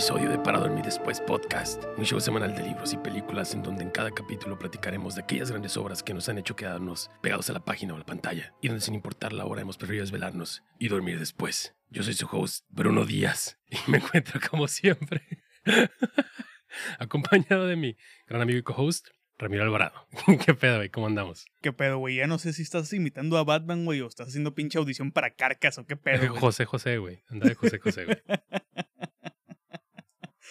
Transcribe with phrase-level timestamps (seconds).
[0.00, 3.82] episodio de Para Dormir Después Podcast, un show semanal de libros y películas en donde
[3.82, 7.52] en cada capítulo platicaremos de aquellas grandes obras que nos han hecho quedarnos pegados a
[7.52, 10.62] la página o a la pantalla y donde sin importar la hora hemos preferido desvelarnos
[10.78, 11.74] y dormir después.
[11.90, 15.22] Yo soy su host, Bruno Díaz, y me encuentro como siempre
[16.98, 20.08] acompañado de mi gran amigo y co-host, Ramiro Alvarado.
[20.46, 20.88] ¿Qué pedo, güey?
[20.88, 21.44] ¿Cómo andamos?
[21.60, 22.16] ¿Qué pedo, güey?
[22.16, 25.34] Ya no sé si estás imitando a Batman, güey, o estás haciendo pinche audición para
[25.34, 26.40] Carcas o qué pedo, güey.
[26.40, 27.22] José José, güey.
[27.28, 28.22] Anda de José José, güey.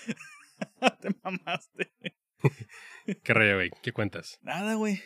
[1.01, 1.91] Te mamaste.
[3.23, 3.71] ¿Qué rollo, güey?
[3.81, 4.39] ¿Qué cuentas?
[4.41, 5.01] Nada, güey.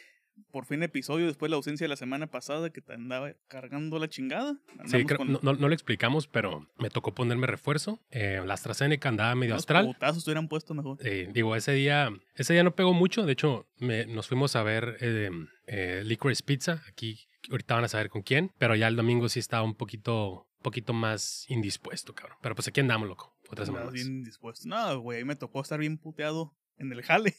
[0.51, 3.99] Por fin episodio después de la ausencia de la semana pasada que te andaba cargando
[3.99, 4.53] la chingada.
[4.53, 7.99] Sí, Andamos creo- con no, no- no lo explicamos, pero me tocó ponerme refuerzo.
[8.09, 9.95] Eh, la AstraZeneca andaba medio unos astral.
[9.99, 10.97] te hubieran puesto mejor.
[11.05, 13.25] Eh, digo, ese día, ese día no pegó mucho.
[13.25, 15.29] De hecho, me- nos fuimos a ver eh,
[15.67, 16.81] eh, Licorice Pizza.
[16.87, 18.51] Aquí ahorita van a saber con quién.
[18.57, 22.37] Pero ya el domingo sí estaba un poquito, poquito más indispuesto, cabrón.
[22.41, 23.32] Pero pues aquí andamos, loco.
[23.53, 24.07] Otra semana Andabas más.
[24.09, 24.67] bien dispuesto.
[24.67, 27.35] No, güey, ahí me tocó estar bien puteado en el jale.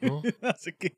[0.00, 0.22] ¿no?
[0.42, 0.96] Así que.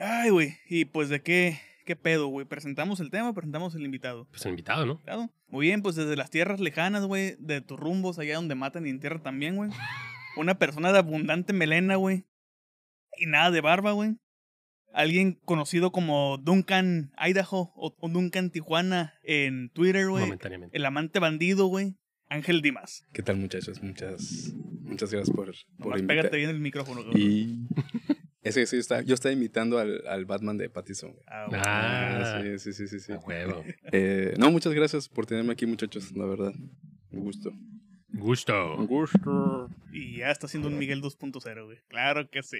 [0.00, 0.56] Ay, güey.
[0.68, 2.46] Y pues de qué, qué pedo, güey.
[2.46, 4.26] Presentamos el tema, presentamos el invitado.
[4.30, 5.00] Pues el invitado, ¿no?
[5.02, 5.30] Claro.
[5.48, 8.90] Muy bien, pues desde las tierras lejanas, güey, de tus rumbos allá donde matan y
[8.90, 9.70] entierran también, güey.
[10.36, 12.24] Una persona de abundante melena, güey.
[13.18, 14.16] Y nada de barba, güey.
[14.94, 20.24] Alguien conocido como Duncan Idaho o, o Duncan Tijuana en Twitter, güey.
[20.24, 20.76] Momentáneamente.
[20.76, 21.96] El amante bandido, güey.
[22.30, 23.04] Ángel Dimas.
[23.12, 23.82] ¿Qué tal muchachos?
[23.82, 26.16] Muchas, muchas gracias por, por Nomás invitar.
[26.16, 27.02] pégate bien el micrófono.
[27.14, 27.66] Y
[28.42, 31.12] ese sí está, yo estaba imitando al, al Batman de Pattinson.
[31.12, 31.24] güey.
[31.26, 31.60] Ah, güey.
[31.64, 33.12] Ah, sí, sí, sí, sí, sí.
[33.12, 33.64] a huevo.
[33.92, 36.52] Eh, no, muchas gracias por tenerme aquí muchachos, la verdad.
[37.10, 37.52] Un gusto.
[38.10, 38.76] Gusto.
[38.86, 39.68] gusto.
[39.92, 41.78] Y ya está haciendo un Miguel 2.0, güey.
[41.88, 42.58] Claro que sí.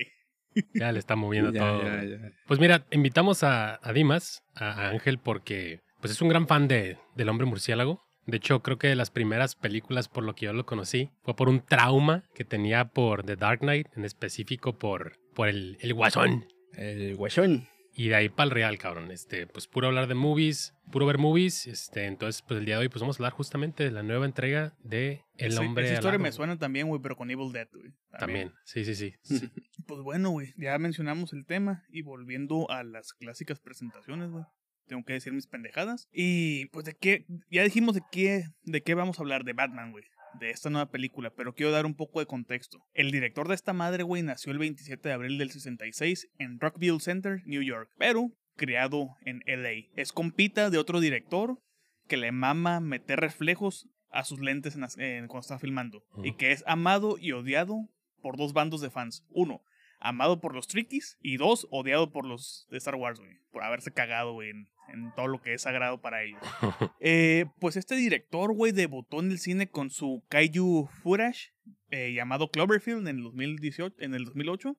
[0.75, 1.83] Ya le está moviendo Ya, todo.
[1.83, 2.33] ya, ya.
[2.47, 6.69] Pues mira, invitamos a, a Dimas, a, a Ángel, porque pues es un gran fan
[6.69, 8.03] de, del hombre murciélago.
[8.28, 11.34] De hecho, creo que de las primeras películas por lo que yo lo conocí fue
[11.34, 15.94] por un trauma que tenía por The Dark Knight, en específico por, por el, el
[15.94, 16.47] guasón.
[16.75, 17.66] El guachón.
[17.94, 19.11] Y de ahí para el real, cabrón.
[19.11, 21.66] Este, pues puro hablar de movies, puro ver movies.
[21.66, 24.25] Este, entonces, pues el día de hoy pues vamos a hablar justamente de la nueva
[24.27, 26.22] entrega de El Esa- Hombre Esa historia Alado.
[26.22, 27.93] me suena también, güey, pero con Evil Dead, güey.
[28.19, 29.15] También, sí, sí, sí.
[29.87, 34.45] Pues bueno, güey, ya mencionamos el tema y volviendo a las clásicas presentaciones, güey.
[34.88, 36.09] Tengo que decir mis pendejadas.
[36.12, 39.93] Y pues de qué, ya dijimos de qué, de qué vamos a hablar, de Batman,
[39.93, 40.04] güey.
[40.41, 42.78] De esta nueva película, pero quiero dar un poco de contexto.
[42.94, 47.00] El director de esta madre, güey, nació el 27 de abril del 66 en Rockville
[47.00, 49.88] Center, New York, pero criado en LA.
[49.97, 51.59] Es compita de otro director
[52.06, 56.04] que le mama meter reflejos a sus lentes en cuando está filmando.
[56.22, 57.88] Y que es amado y odiado
[58.21, 59.25] por dos bandos de fans.
[59.31, 59.62] Uno,
[60.00, 61.19] amado por los Trickies.
[61.22, 63.38] Y dos, odiado por los de Star Wars, güey.
[63.50, 66.41] Por haberse cagado, güey, en, en todo lo que es sagrado para ellos.
[67.00, 71.53] Eh, pues este director, güey, debutó en el cine con su Kaiju Footage
[71.91, 74.76] eh, llamado Cloverfield en el 2018, en el 2008.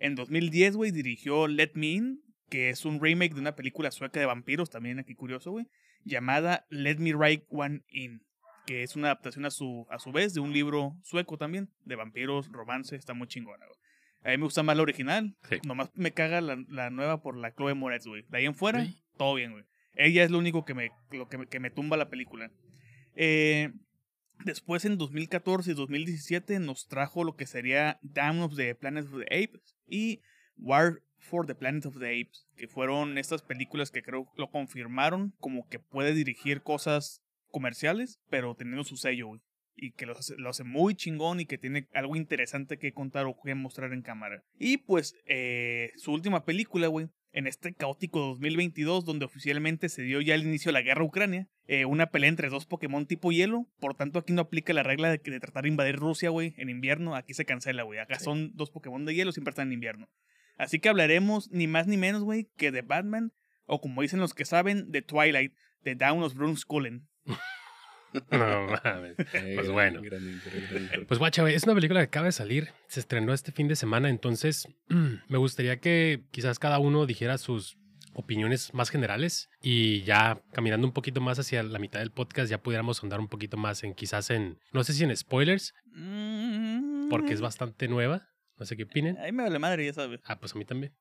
[0.00, 4.20] En 2010, güey, dirigió Let Me In, que es un remake de una película sueca
[4.20, 5.66] de vampiros, también aquí curioso, güey,
[6.04, 8.22] llamada Let Me Write One In,
[8.66, 11.96] que es una adaptación a su, a su vez de un libro sueco también, de
[11.96, 13.78] vampiros, romance, está muy chingona, güey.
[14.24, 15.56] A mí me gusta más la original, Sí.
[15.66, 18.24] nomás me caga la, la nueva por la Chloe Moretz, güey.
[18.28, 18.96] De ahí en fuera, Sí.
[19.16, 19.64] todo bien, güey.
[19.94, 22.50] Ella es lo único que me, lo que me, que me tumba la película.
[23.14, 23.72] Eh,
[24.44, 29.18] después, en 2014 y 2017, nos trajo lo que sería Down of the Planet of
[29.24, 30.20] the Apes y
[30.56, 35.34] War for the Planet of the Apes, que fueron estas películas que creo lo confirmaron
[35.40, 39.40] como que puede dirigir cosas comerciales, pero teniendo su sello, güey.
[39.80, 43.26] Y que lo hace, lo hace muy chingón y que tiene algo interesante que contar
[43.26, 44.42] o que mostrar en cámara.
[44.58, 50.20] Y pues, eh, su última película, güey, en este caótico 2022, donde oficialmente se dio
[50.20, 53.30] ya el inicio de la guerra a Ucrania, eh, una pelea entre dos Pokémon tipo
[53.30, 53.68] hielo.
[53.78, 57.14] Por tanto, aquí no aplica la regla de, tratar de invadir Rusia, güey, en invierno.
[57.14, 58.00] Aquí se cancela, güey.
[58.00, 58.24] Acá Sí.
[58.24, 60.08] son dos Pokémon de hielo, siempre están en invierno.
[60.56, 63.32] Así que hablaremos ni más ni menos, güey, que de Batman,
[63.66, 65.52] o como dicen los que saben, de Twilight,
[65.82, 67.06] de Down of Brunskullen.
[68.30, 69.14] No mames.
[69.18, 70.00] Eh, Pues gran- bueno.
[70.02, 71.06] gran intro, gran intro.
[71.06, 74.08] Pues guacha, es una película que acaba de salir, se estrenó este fin de semana,
[74.08, 77.76] entonces me gustaría que quizás cada uno dijera sus
[78.14, 82.58] opiniones más generales y ya caminando un poquito más hacia la mitad del podcast ya
[82.60, 85.72] pudiéramos andar un poquito más en quizás en, no sé si en spoilers,
[87.10, 88.28] porque es bastante nueva,
[88.58, 89.18] no sé qué opinen.
[89.18, 90.20] Ahí me vale madre, ya sabes.
[90.24, 90.92] Ah, pues a mí también.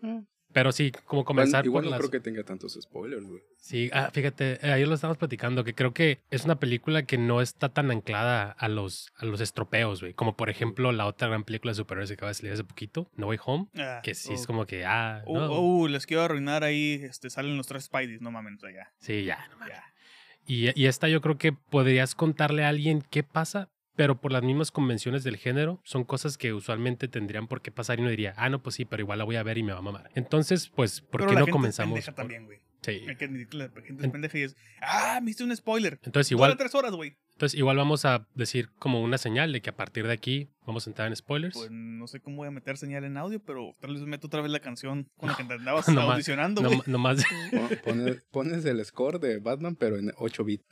[0.00, 0.18] Mm.
[0.56, 1.98] Pero sí, como comenzar igual por no las...
[2.00, 3.42] creo que tenga tantos spoilers, güey.
[3.58, 7.18] Sí, ah, fíjate, eh, ayer lo estábamos platicando, que creo que es una película que
[7.18, 10.14] no está tan anclada a los, a los estropeos, güey.
[10.14, 13.10] Como por ejemplo la otra gran película de superhéroes que acaba de salir hace poquito,
[13.16, 14.34] No Way Home, Ah, que sí oh.
[14.34, 15.60] es como que, ah, Uh, no.
[15.60, 19.46] uh, les quiero arruinar ahí, este, salen los tres Spideys, no mames, ya, Sí, ya,
[19.50, 19.74] no mames.
[19.74, 19.84] ya.
[20.46, 24.42] Y, y esta yo creo que podrías contarle a alguien qué pasa, pero por las
[24.42, 28.34] mismas convenciones del género, son cosas que usualmente tendrían por qué pasar y no diría,
[28.36, 30.10] ah, no, pues sí, pero igual la voy a ver y me va a mamar.
[30.14, 31.92] Entonces, pues, ¿por Pero qué la no gente es comenzamos?
[31.94, 32.58] pendeja por- también, güey.
[32.82, 33.04] Sí.
[33.08, 35.56] Hay que admitir que la gente es En- pendeja y es, ah, me hiciste un
[35.56, 35.98] spoiler.
[36.04, 37.16] Entonces Igual tres horas, güey.
[37.32, 40.86] entonces igual vamos a decir como una señal de que a partir de aquí vamos
[40.86, 41.56] a entrar en spoilers.
[41.56, 44.40] Pues no sé cómo voy a meter señal en audio, pero tal vez meto otra
[44.40, 46.82] vez la canción con la que andabas No más- audicionando, no, güey.
[46.86, 50.64] nomás, Pon- Pones, pones el score de Batman, pero en 8 bits.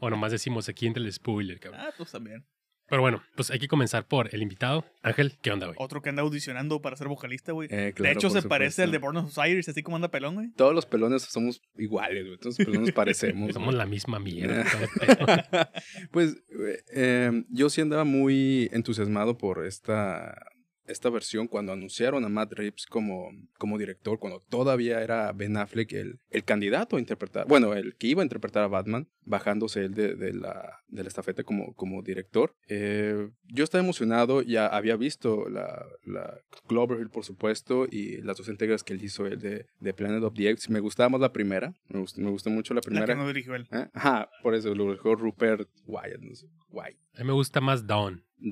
[0.00, 1.80] O nomás decimos aquí entre el spoiler, cabrón.
[1.82, 2.44] Ah, pues también.
[2.92, 4.84] Pero bueno, pues hay que comenzar por el invitado.
[5.02, 5.76] Ángel, ¿qué onda, güey?
[5.80, 7.66] Otro que anda audicionando para ser vocalista, güey.
[7.70, 8.98] Eh, de hecho, se parece al de.
[8.98, 10.50] Born of Osiris, así como anda pelón, güey.
[10.56, 12.36] Todos los pelones somos iguales, güey.
[12.36, 13.52] Todos los pelones parecemos.
[13.54, 14.66] Somos la misma mierda.
[16.10, 20.51] pues eh, eh, yo sí andaba muy entusiasmado por esta,
[20.92, 25.92] esta versión cuando anunciaron a Matt Reeves como, como director, cuando todavía era Ben Affleck
[25.92, 29.94] el, el candidato a interpretar, bueno, el que iba a interpretar a Batman, bajándose él
[29.94, 32.54] de, de la, de la estafeta como, como director.
[32.68, 38.48] Eh, yo estaba emocionado, ya había visto la, la Cloverfield, por supuesto, y las dos
[38.48, 40.68] entregas que él hizo, el de, de Planet of the Apes.
[40.70, 43.06] Me gustaba más la primera, me gustó, me gustó mucho la La primera.
[43.06, 43.66] que no dirigió él.
[43.72, 43.86] ¿Eh?
[43.94, 46.96] Ajá, por eso lo dejó Rupert Wyatt, no sé, Wyatt.
[47.14, 48.24] A mí me gusta más Dawn.
[48.38, 48.50] Mí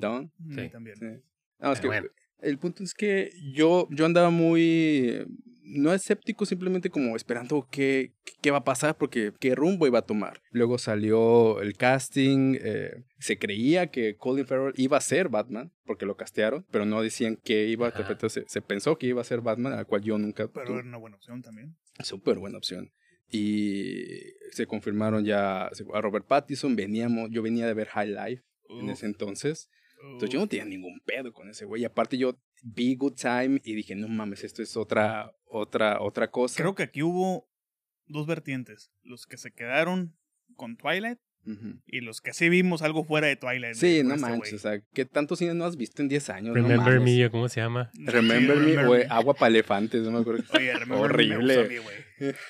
[0.55, 0.69] Sí.
[0.69, 0.95] también.
[0.95, 1.05] Sí.
[1.59, 2.07] No, es que bueno.
[2.41, 5.25] El punto es que yo, yo andaba muy,
[5.63, 8.11] no escéptico, simplemente como esperando qué,
[8.41, 10.41] qué va a pasar, porque qué rumbo iba a tomar.
[10.51, 16.05] Luego salió el casting, eh, se creía que Colin Farrell iba a ser Batman, porque
[16.05, 19.25] lo castearon, pero no decían que iba a interpretar, se, se pensó que iba a
[19.25, 21.77] ser Batman, al cual yo nunca Pero era una buena opción también.
[22.03, 22.91] Súper buena opción.
[23.29, 28.89] Y se confirmaron ya a Robert Pattinson, veníamos, yo venía de ver High Life en
[28.89, 29.69] ese entonces.
[30.03, 31.81] Entonces yo no tenía ningún pedo con ese güey.
[31.83, 36.29] Y aparte yo vi Good Time y dije, no mames, esto es otra, otra, otra
[36.31, 36.55] cosa.
[36.61, 37.47] Creo que aquí hubo
[38.07, 38.91] dos vertientes.
[39.03, 40.15] Los que se quedaron
[40.55, 41.19] con Twilight
[41.87, 43.73] y los que sí vimos algo fuera de Twilight.
[43.73, 44.53] Sí, güey, no este manches.
[44.53, 46.53] O sea, ¿qué tanto cine no has visto en 10 años?
[46.55, 46.99] Remember.
[46.99, 47.89] Me, ¿o ¿cómo se llama?
[47.95, 49.09] Remember Sí, Me, güey, Me.
[49.09, 50.43] agua para elefantes, no me acuerdo.
[50.53, 50.95] Oye, Remember Me
[51.27, 51.59] me Horrible.
[51.59, 51.75] a mí.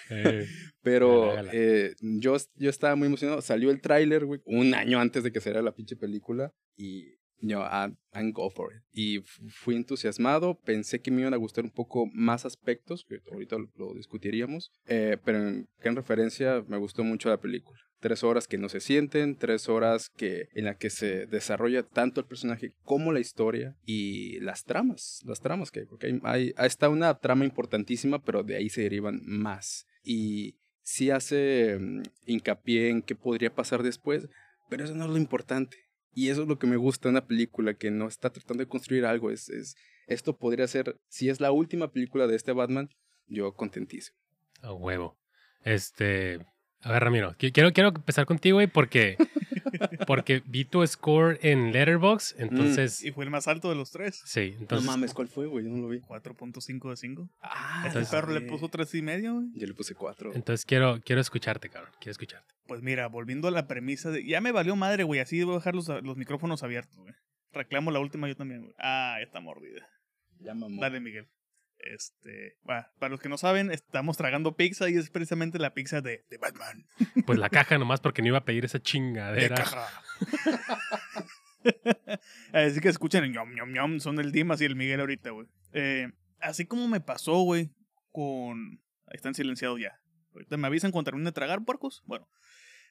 [0.09, 0.45] Eh,
[0.81, 3.41] Pero eh, yo, yo estaba muy emocionado.
[3.41, 6.51] Salió el tráiler, güey, un año antes de que saliera la pinche película.
[6.75, 8.81] Y yo, I'm, I'm go for it.
[8.93, 10.55] Y fui entusiasmado.
[10.55, 14.71] Pensé que me iban a gustar un poco más aspectos, que ahorita lo, lo discutiríamos.
[14.87, 17.79] Eh, pero en, en referencia me gustó mucho la película.
[17.99, 22.21] Tres horas que no se sienten, tres horas que, en la que se desarrolla tanto
[22.21, 26.67] el personaje como la historia y las tramas, las tramas que hay, porque hay, hay,
[26.67, 29.85] está una trama importantísima, pero de ahí se derivan más.
[30.03, 34.27] Y sí hace mm, hincapié en qué podría pasar después,
[34.69, 35.77] pero eso no es lo importante.
[36.13, 38.67] Y eso es lo que me gusta de una película que no está tratando de
[38.67, 39.31] construir algo.
[39.31, 39.75] Es, es,
[40.07, 42.89] esto podría ser, si es la última película de este Batman,
[43.27, 44.17] yo contentísimo.
[44.61, 45.17] a huevo.
[45.63, 46.39] Este.
[46.81, 49.15] A ver, Ramiro, qui- quiero, quiero empezar contigo, güey, porque,
[50.07, 53.03] porque vi tu score en Letterboxd, entonces.
[53.03, 54.21] Y fue el más alto de los tres.
[54.25, 54.85] Sí, entonces.
[54.85, 55.65] no mames, ¿cuál fue, güey?
[55.65, 55.99] Yo no lo vi.
[55.99, 57.29] 4.5 de 5.
[57.41, 59.47] Ah, Este Entonces- perro le puso tres y medio, güey.
[59.55, 60.33] Yo le puse cuatro.
[60.33, 61.91] Entonces quiero, quiero escucharte, cabrón.
[61.99, 62.53] Quiero escucharte.
[62.67, 64.25] Pues mira, volviendo a la premisa de.
[64.25, 65.19] Ya me valió madre, güey.
[65.19, 67.13] Así voy a dejar los, los micrófonos abiertos, güey.
[67.51, 68.73] Reclamo la última yo también, güey.
[68.79, 69.85] Ah, ya está mordida.
[70.39, 70.81] Ya mamó.
[70.81, 71.27] Dale, Miguel.
[71.83, 72.57] Este.
[72.63, 76.37] para los que no saben, estamos tragando pizza y es precisamente la pizza de, de
[76.37, 76.85] Batman.
[77.25, 79.55] Pues la caja nomás porque no iba a pedir esa De chingadera.
[79.55, 79.87] caja.
[82.53, 83.99] Así que escuchen el ñom, ñom, ñom.
[83.99, 85.47] Son el Dimas y el Miguel ahorita, güey.
[85.73, 86.09] Eh,
[86.39, 87.71] así como me pasó, güey,
[88.11, 88.81] con.
[89.07, 89.99] Ahí están silenciados ya.
[90.33, 92.03] Ahorita me avisan cuando termine de tragar, puercos.
[92.05, 92.27] Bueno.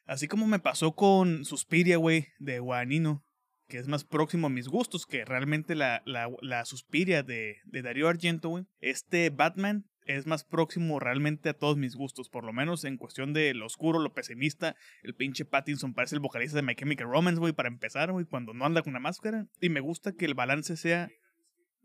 [0.06, 3.25] Así como me pasó con Suspiria, güey, de Guanino,
[3.71, 7.83] que es más próximo a mis gustos que realmente la, la, la Suspiria de, de
[7.83, 8.67] Darío Argento, güey.
[8.81, 13.33] Este Batman es más próximo realmente a todos mis gustos, por lo menos en cuestión
[13.33, 14.77] de lo oscuro, lo pesimista.
[15.03, 18.53] El pinche Pattinson parece el vocalista de My Chemical Romance, güey, para empezar, güey, cuando
[18.53, 19.47] no anda con una máscara.
[19.61, 21.09] Y me gusta que el balance sea...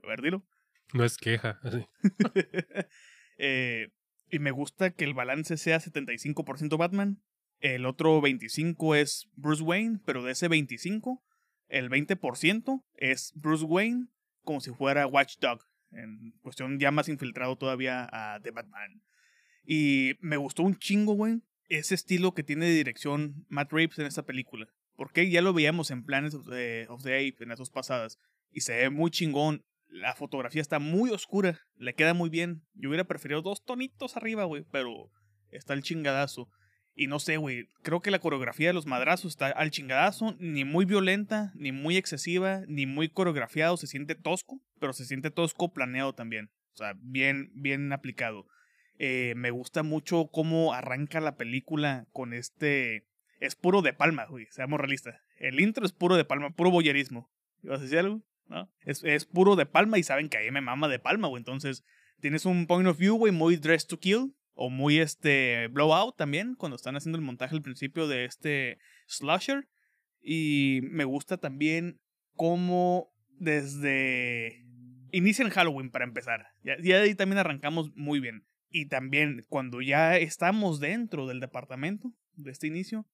[0.04, 0.44] A ver, dilo.
[0.94, 1.60] No es queja.
[1.64, 1.86] así.
[3.38, 3.90] Eh,
[4.30, 7.22] y me gusta que el balance sea 75% Batman.
[7.60, 11.20] El otro 25% es Bruce Wayne, pero de ese 25%,
[11.68, 14.08] el 20% es Bruce Wayne
[14.44, 15.62] como si fuera Watchdog.
[15.92, 19.02] En cuestión ya más infiltrado todavía a The Batman.
[19.66, 24.06] Y me gustó un chingo, güey, ese estilo que tiene de dirección Matt Reeves en
[24.06, 24.68] esta película.
[24.96, 28.20] Porque ya lo veíamos en Planet of the, of the Apes, en las dos pasadas.
[28.52, 29.66] Y se ve muy chingón.
[29.88, 31.60] La fotografía está muy oscura.
[31.76, 32.64] Le queda muy bien.
[32.74, 34.64] Yo hubiera preferido dos tonitos arriba, güey.
[34.72, 35.12] Pero
[35.50, 36.50] está el chingadazo.
[36.96, 37.68] Y no sé, güey.
[37.84, 40.36] Creo que la coreografía de los madrazos está al chingadazo.
[40.40, 43.78] Ni muy violenta, ni muy excesiva, ni muy coreografiado.
[43.78, 44.62] Se siente tosco.
[44.80, 46.50] Pero se siente tosco planeado también.
[46.74, 48.48] O sea, bien, bien aplicado.
[48.98, 53.08] Eh, me gusta mucho cómo arranca la película con este.
[53.40, 54.48] Es puro de palma, güey.
[54.52, 55.16] Seamos realistas.
[55.38, 57.30] El intro es puro de palma, puro boyerismo.
[57.62, 58.24] ¿Ibas a decir algo?
[58.82, 61.42] Es, puro de palma y saben que ahí me mama de palma, güey.
[61.42, 61.84] Entonces,
[62.20, 64.36] tienes un point of view, güey, muy dress to kill.
[64.56, 69.68] O muy este blowout también, cuando están haciendo el montaje al principio de este slasher.
[70.22, 72.00] Y me gusta también
[72.34, 74.66] cómo desde...
[75.12, 76.48] Inicia en Halloween para empezar.
[76.64, 78.46] Ya, ya ahí también arrancamos muy bien.
[78.70, 83.06] Y también cuando ya estamos dentro del departamento de este inicio,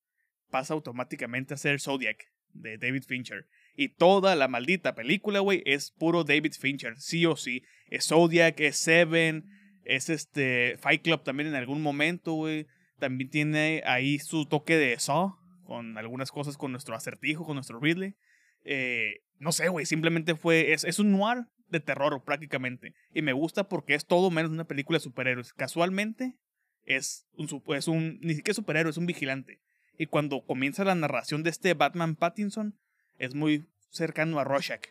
[0.49, 2.17] pasa automáticamente a ser Zodiac
[2.53, 3.47] de David Fincher.
[3.75, 7.63] Y toda la maldita película, güey, es puro David Fincher, sí o sí.
[7.87, 9.45] Es Zodiac, es Seven,
[9.83, 12.67] es este Fight Club también en algún momento, güey.
[12.99, 15.35] También tiene ahí su toque de Saw,
[15.65, 18.15] con algunas cosas con nuestro acertijo, con nuestro Ridley.
[18.63, 22.93] Eh, no sé, güey, simplemente fue, es, es un noir de terror prácticamente.
[23.13, 25.53] Y me gusta porque es todo menos una película de superhéroes.
[25.53, 26.35] Casualmente
[26.83, 29.61] es un, es un ni siquiera superhéroe, es un vigilante.
[29.97, 32.77] Y cuando comienza la narración de este Batman Pattinson,
[33.17, 34.89] es muy cercano a Rorschach.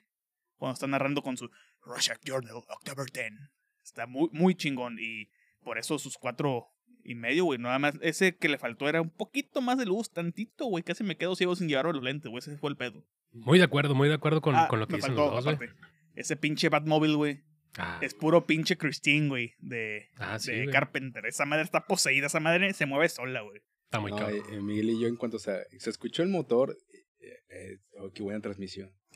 [0.56, 1.50] Cuando está narrando con su
[1.85, 3.32] Rorschach Journal, October 10.
[3.90, 4.99] Está muy, muy chingón.
[5.00, 5.28] Y
[5.62, 6.66] por eso sus cuatro
[7.02, 7.59] y medio, güey.
[7.59, 10.85] Nada más, ese que le faltó era un poquito más de luz, tantito, güey.
[10.85, 12.38] Casi me quedo ciego sin llevar los lentes, güey.
[12.38, 13.04] Ese fue el pedo.
[13.32, 15.44] Muy de acuerdo, muy de acuerdo con, Ah, con lo que me dicen faltó, los
[15.44, 15.59] dos.
[16.14, 17.40] Ese pinche Batmobile, güey.
[17.78, 19.54] Ah, Es puro pinche Christine, güey.
[19.59, 20.73] De, ah, sí, de güey.
[20.73, 21.25] Carpenter.
[21.26, 22.26] Esa madre está poseída.
[22.26, 23.61] Esa madre se mueve sola, güey.
[23.85, 24.40] Está muy No, cabrón.
[24.50, 26.76] eh, Miguel y yo, en cuanto se, se escuchó el motor,
[27.20, 28.92] eh, eh, oh, qué buena transmisión.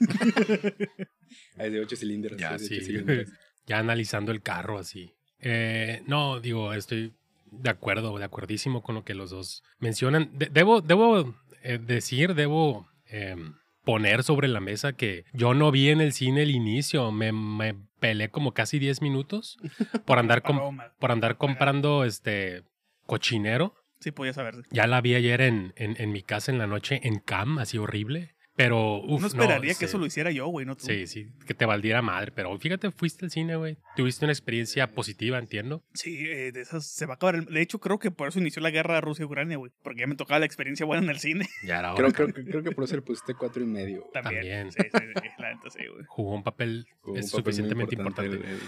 [1.58, 2.36] es de 8 cilindros.
[2.38, 2.74] Ya, sí.
[2.76, 3.28] ocho cilindros.
[3.66, 5.14] Ya analizando el carro así.
[5.40, 7.12] Eh, no, digo, estoy
[7.50, 10.30] de acuerdo, de acuerdísimo con lo que los dos mencionan.
[10.36, 13.54] De- debo debo eh, decir, debo em,
[13.84, 17.12] poner sobre la mesa que yo no vi en el cine el inicio.
[17.12, 19.58] Me, me pelé como casi 10 minutos
[20.06, 22.62] por andar, com- por andar comprando este
[23.06, 23.74] cochinero.
[24.00, 24.62] Sí, podía saberse.
[24.70, 27.78] Ya la vi ayer en, en, en mi casa en la noche en cam, así
[27.78, 28.34] horrible.
[28.56, 29.84] Pero, uf, no esperaría que sí.
[29.86, 30.86] eso lo hiciera yo, güey, no tú.
[30.86, 32.30] Sí, sí, que te valiera madre.
[32.30, 33.78] Pero fíjate, fuiste al cine, güey.
[33.96, 35.82] Tuviste una experiencia positiva, entiendo.
[35.92, 37.34] Sí, eh, de esas se va a acabar.
[37.34, 39.72] el- De hecho, creo que por eso inició la guerra Rusia-Ucrania, güey.
[39.82, 41.48] Porque ya me tocaba la experiencia buena en el cine.
[41.64, 42.12] Ya era hora.
[42.12, 44.08] Creo, creo, que- creo que por eso le pusiste 4 y medio.
[44.12, 44.34] También.
[44.40, 44.72] También.
[44.72, 44.88] Sí, sí,
[45.22, 46.04] sí, la neta, sí, güey.
[46.06, 48.36] Jugó un papel Jugó un es papel muy suficientemente importante.
[48.36, 48.60] el- el-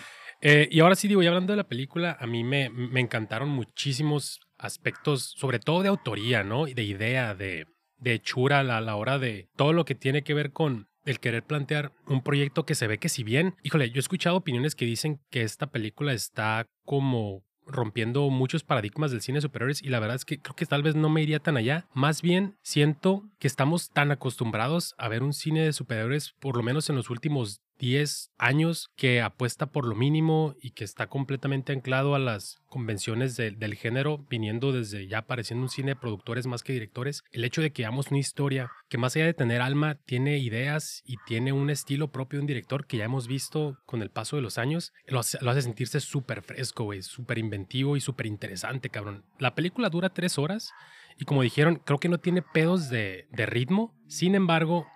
[0.42, 3.48] Eh, y ahora sí, digo, ya hablando de la película, a mí me, me encantaron
[3.48, 6.66] muchísimos aspectos, sobre todo de autoría, ¿no?
[6.68, 7.66] Y de idea, de,
[7.98, 11.44] de hechura a la, hora de todo lo que tiene que ver con el querer
[11.44, 14.84] plantear un proyecto que se ve que si bien, híjole, yo he escuchado opiniones que
[14.84, 19.98] dicen que esta película está como rompiendo muchos paradigmas del cine de superhéroes y la
[19.98, 21.86] verdad es que creo que tal vez no me iría tan allá.
[21.92, 26.62] Más bien siento que estamos tan acostumbrados a ver un cine de superhéroes, por lo
[26.62, 31.72] menos en los últimos 10 años, que apuesta por lo mínimo y que está completamente
[31.72, 36.46] anclado a las convenciones de- del género, viniendo desde ya apareciendo un cine de productores
[36.46, 37.22] más que directores.
[37.32, 41.02] El hecho de que veamos una historia que más allá de tener alma, tiene ideas
[41.06, 44.36] y tiene un estilo propio de un director que ya hemos visto con el paso
[44.36, 49.24] de los años, lo hace, sentirse súper fresco, súper inventivo y súper interesante, cabrón.
[49.38, 50.70] La película dura tres horas
[51.18, 53.94] y como dijeron, creo que no tiene pedos de, de ritmo.
[54.06, 54.86] Sin embargo,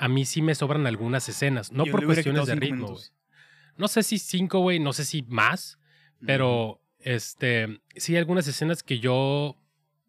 [0.00, 3.04] a mí sí me sobran algunas escenas, no Yo por cuestiones de ritmo, güey.
[3.76, 5.78] No sé si cinco, güey, no sé si más,
[6.24, 9.58] pero este, sí hay algunas escenas que yo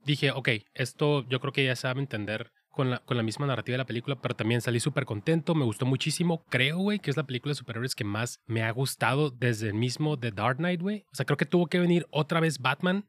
[0.05, 3.47] dije, ok, esto yo creo que ya se sabe entender con la, con la misma
[3.47, 6.45] narrativa de la película, pero también salí súper contento, me gustó muchísimo.
[6.47, 9.73] Creo, güey, que es la película de superhéroes que más me ha gustado desde el
[9.73, 11.05] mismo The Dark Knight, güey.
[11.11, 13.05] O sea, creo que tuvo que venir otra vez Batman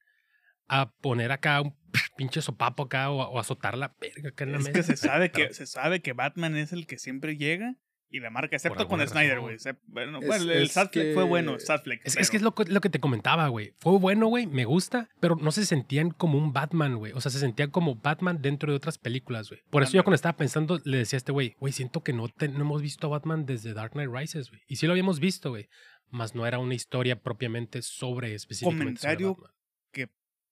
[0.68, 1.76] a poner acá un
[2.16, 4.72] pinche sopapo acá o, o azotar la verga acá en la Es mesa.
[4.78, 7.76] que se sabe que Pero- se sabe que Batman es el que siempre llega
[8.14, 9.56] y la marca, excepto con Snyder, güey.
[9.86, 12.02] Bueno, Es- bueno, el es Sadfleck fue que- bueno, Sadfleck.
[12.04, 13.74] Es, es que es lo, que- lo que te comentaba, güey.
[13.80, 17.12] Fue bueno, güey, me gusta, pero no se sentían como un Batman, güey.
[17.14, 19.62] O sea, se sentían como Batman dentro de otras películas, güey.
[19.70, 22.28] Por eso yo cuando estaba pensando, le decía a este güey, güey, siento que no,
[22.28, 24.60] te- no hemos visto a Batman desde Dark Knight Rises, güey.
[24.66, 25.70] Y sí lo habíamos visto, güey.
[26.10, 29.52] Más no era una historia propiamente sobre, específicamente sobre Comentario.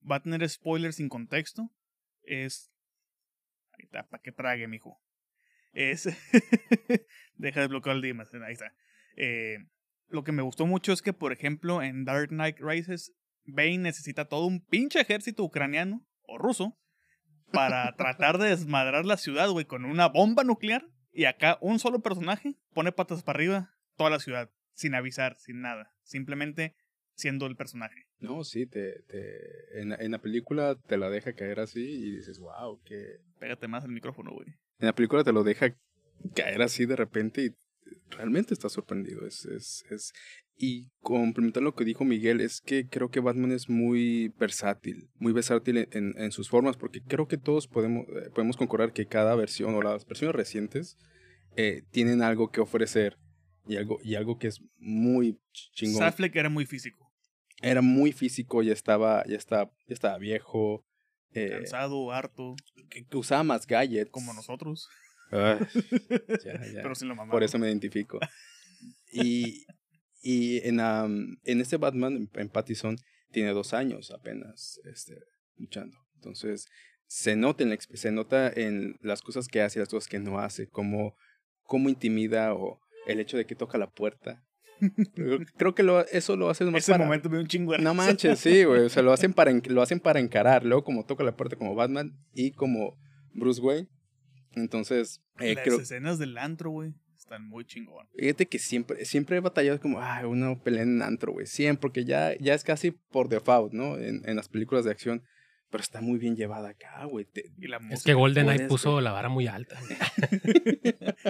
[0.01, 0.33] Batman.
[0.33, 1.71] Batman es spoiler sin contexto.
[2.23, 2.71] Es.
[3.73, 5.01] Ahí está, para que trague, mijo.
[5.73, 6.05] Es.
[7.35, 8.33] Deja de bloquear el Dimas.
[8.35, 8.75] Ahí está.
[9.17, 9.59] Eh,
[10.09, 13.15] lo que me gustó mucho es que, por ejemplo, en Dark Knight Rises,
[13.45, 16.79] Bane necesita todo un pinche ejército ucraniano o ruso
[17.53, 20.85] para tratar de desmadrar la ciudad, güey, con una bomba nuclear.
[21.13, 25.61] Y acá un solo personaje pone patas para arriba toda la ciudad, sin avisar, sin
[25.61, 25.93] nada.
[26.03, 26.77] Simplemente
[27.21, 28.07] siendo el personaje.
[28.19, 32.39] No, sí, te, te, en, en la película te la deja caer así y dices,
[32.41, 33.19] wow, que...
[33.39, 34.49] Pégate más al micrófono, güey.
[34.79, 35.77] En la película te lo deja
[36.35, 37.51] caer así de repente y
[38.11, 39.27] realmente está sorprendido.
[39.27, 40.13] Es, es, es...
[40.63, 45.33] Y complementar lo que dijo Miguel, es que creo que Batman es muy versátil, muy
[45.33, 49.35] versátil en, en sus formas, porque creo que todos podemos, eh, podemos concordar que cada
[49.37, 50.99] versión o las versiones recientes
[51.57, 53.17] eh, tienen algo que ofrecer
[53.67, 55.39] y algo, y algo que es muy
[55.73, 56.03] chingón.
[56.03, 57.10] Affleck era muy físico.
[57.63, 60.85] Era muy físico, ya estaba, ya estaba, ya estaba viejo.
[61.33, 62.55] Eh, Cansado, harto.
[62.89, 64.11] Que, que usaba más gadgets.
[64.11, 64.89] Como nosotros.
[65.31, 65.59] Ah,
[66.45, 66.83] ya, ya.
[66.83, 67.33] Pero sin lo mamamos.
[67.33, 68.19] Por eso me identifico.
[69.13, 69.65] Y,
[70.23, 72.97] y en, um, en este Batman, en Pattison,
[73.31, 75.15] tiene dos años apenas este,
[75.57, 75.97] luchando.
[76.17, 76.67] Entonces,
[77.07, 80.09] se nota, en la, exp- se nota en las cosas que hace y las cosas
[80.09, 81.15] que no hace, cómo,
[81.63, 84.43] cómo intimida o el hecho de que toca la puerta.
[85.57, 87.05] Creo, que lo, eso lo hace más Ese para...
[87.05, 88.83] momento me dio un chingo de No manches, sí, güey.
[88.83, 90.65] O sea, lo hacen para, lo hacen para encarar.
[90.65, 92.99] Luego, como toca la puerta como Batman y como
[93.33, 93.89] Bruce Wayne.
[94.53, 98.09] Entonces, eh, Las creo, escenas del antro, güey, están muy chingón.
[98.17, 101.47] Fíjate que siempre, siempre he batallado como, ah, una pelea en antro, güey.
[101.47, 103.97] Siempre, porque ya, ya es casi por default, ¿no?
[103.97, 105.23] En, en las películas de acción.
[105.71, 107.27] Pero está muy bien llevada acá, güey.
[107.59, 109.79] Y Es que GoldenEye puso la vara muy alta.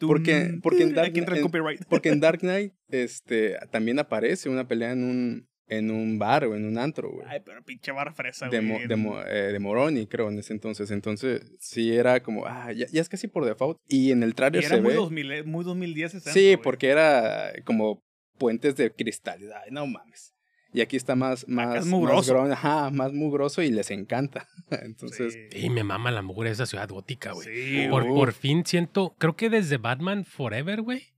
[0.00, 1.84] Porque- porque en Dark- entra el en- copyright.
[1.88, 6.56] Porque en Dark Knight, este, también aparece una pelea en un, en un bar o
[6.56, 7.26] en un antro, güey.
[7.28, 8.68] Ay, pero pinche barra fresa, De, güey.
[8.82, 10.90] Mo- de, Mo- eh, de Moroni, creo, en ese entonces.
[10.90, 13.78] Entonces, sí era como, ah, ya, ya es casi por default.
[13.88, 14.96] Y en el Y trailer era se muy, ve.
[14.96, 18.00] 2000, eh, muy 2010 ese Sí, antro, porque era como
[18.38, 19.40] puentes de cristal.
[19.64, 20.34] Ay, no mames.
[20.72, 22.40] Y aquí está más, más, es más mugroso.
[22.42, 24.48] ajá, más mugroso y les encanta.
[24.70, 25.66] Entonces, Sí.
[25.66, 27.48] Y me mama la mugre de esa ciudad gótica, güey.
[27.48, 31.08] Sí, Por, por fin siento, creo que desde Batman Forever, güey.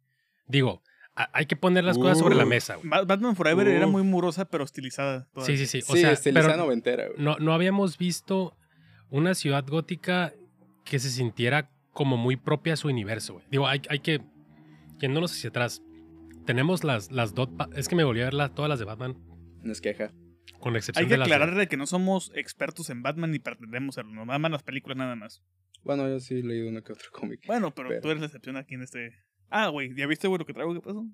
[0.47, 0.83] Digo,
[1.15, 2.89] a- hay que poner las cosas sobre la mesa, güey.
[2.89, 5.25] Ba- Batman Forever era muy murosa, pero estilizada.
[5.25, 5.57] Sí, todavía.
[5.59, 5.79] sí, sí.
[5.87, 7.19] O sí, sea, estilizada pero noventera, güey.
[7.23, 8.57] no, no habíamos visto
[9.11, 10.33] una ciudad gótica
[10.85, 13.45] que se sintiera como muy propia a su universo, güey.
[13.51, 14.23] Digo, hay, hay que,
[14.99, 15.83] yéndonos hacia atrás,
[16.47, 19.15] tenemos las, las dos, es que me volví a ver la- todas las de Batman,
[19.63, 20.13] No es queja.
[20.61, 23.95] con excepción Hay que de aclarar de que no somos expertos en Batman ni pretendemos
[23.97, 24.13] serlo.
[24.13, 25.43] Nos maman las películas nada más.
[25.85, 27.41] Bueno, yo sí he leído uno que otro cómic.
[27.47, 29.11] Bueno, pero, Pero- tú eres la excepción aquí en este.
[29.51, 30.73] Ah, güey, ¿ya viste, güey, lo que traigo?
[30.75, 31.05] ¿Qué pasó?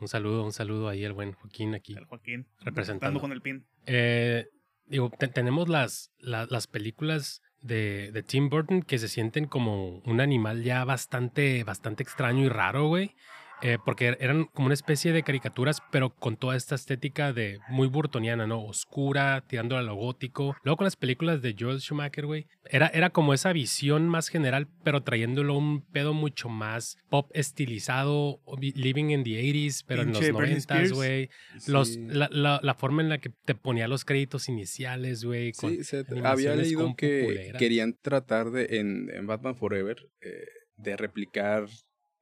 [0.00, 1.94] Un saludo, un saludo ahí al buen Joaquín aquí.
[1.96, 2.46] El Joaquín.
[2.60, 3.20] Representando.
[3.20, 3.66] con el pin.
[3.86, 4.46] Eh,
[4.86, 9.98] digo, te- tenemos las, la- las películas de, de Tim Burton que se sienten como
[10.00, 13.16] un animal ya bastante, bastante extraño y raro, güey.
[13.62, 17.88] Eh, porque eran como una especie de caricaturas, pero con toda esta estética de muy
[17.88, 18.62] burtoniana, ¿no?
[18.64, 20.56] Oscura, tirando a lo gótico.
[20.62, 22.46] Luego con las películas de Joel Schumacher, güey.
[22.70, 27.30] Era, era como esa visión más general, pero trayéndolo a un pedo mucho más pop
[27.34, 30.92] estilizado, living in the 80s, pero en los Pinche Britney 90s, Spears.
[30.92, 31.30] güey.
[31.58, 32.06] Sí.
[32.08, 35.52] la, la, la forma en la que te ponía los créditos iniciales, güey.
[35.54, 40.44] Sí, se- había leído que querían tratar de, en, en Batman Forever, eh,
[40.76, 41.66] de replicar